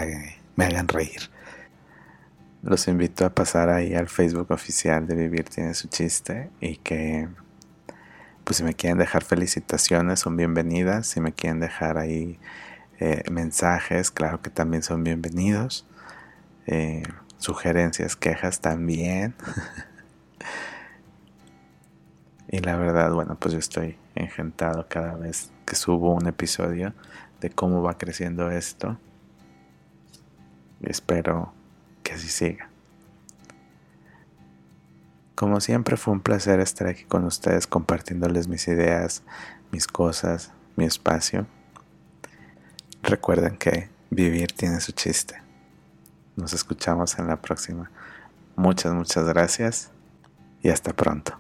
hagan 0.63 0.89
reír. 0.89 1.31
Los 2.63 2.87
invito 2.87 3.25
a 3.25 3.31
pasar 3.31 3.71
ahí 3.71 3.95
al 3.95 4.09
Facebook 4.11 4.51
oficial 4.51 5.07
de 5.07 5.15
Vivir 5.15 5.49
tiene 5.49 5.73
su 5.73 5.89
chiste 5.89 6.51
y 6.61 6.77
que 6.77 7.27
pues 8.45 8.59
si 8.59 8.63
me 8.63 8.75
quieren 8.75 8.99
dejar 8.99 9.25
felicitaciones 9.25 10.21
son 10.21 10.37
bienvenidas, 10.37 11.07
si 11.07 11.23
me 11.23 11.33
quieren 11.33 11.61
dejar 11.61 11.97
ahí 11.97 12.39
eh, 13.01 13.23
mensajes, 13.31 14.11
claro 14.11 14.43
que 14.43 14.51
también 14.51 14.83
son 14.83 15.03
bienvenidos, 15.03 15.87
eh, 16.67 17.05
sugerencias, 17.39 18.17
quejas 18.17 18.61
también. 18.61 19.35
y 22.49 22.59
la 22.59 22.77
verdad, 22.77 23.13
bueno, 23.13 23.37
pues 23.39 23.53
yo 23.53 23.59
estoy 23.59 23.99
engentado 24.15 24.87
cada 24.89 25.15
vez 25.15 25.51
que 25.65 25.77
subo 25.77 26.15
un 26.15 26.27
episodio 26.27 26.95
de 27.41 27.51
cómo 27.51 27.83
va 27.83 27.99
creciendo 27.99 28.51
esto. 28.51 28.99
Y 30.81 30.91
espero 30.91 31.53
que 32.03 32.13
así 32.13 32.29
siga. 32.29 32.71
Como 35.35 35.61
siempre 35.61 35.99
fue 35.99 36.15
un 36.15 36.21
placer 36.21 36.61
estar 36.61 36.89
aquí 36.89 37.05
con 37.05 37.25
ustedes 37.25 37.67
compartiéndoles 37.67 38.49
mis 38.49 38.67
ideas, 38.69 39.23
mis 39.71 39.87
cosas, 39.87 40.51
mi 40.77 40.87
espacio. 40.87 41.47
Recuerden 43.03 43.59
que 43.59 43.91
vivir 44.11 44.53
tiene 44.53 44.81
su 44.81 44.93
chiste. 44.93 45.46
Nos 46.37 46.53
escuchamos 46.53 47.19
en 47.19 47.27
la 47.27 47.37
próxima. 47.37 47.91
Muchas, 48.57 48.93
muchas 48.95 49.25
gracias 49.27 49.91
y 50.63 50.69
hasta 50.69 50.93
pronto. 50.93 51.37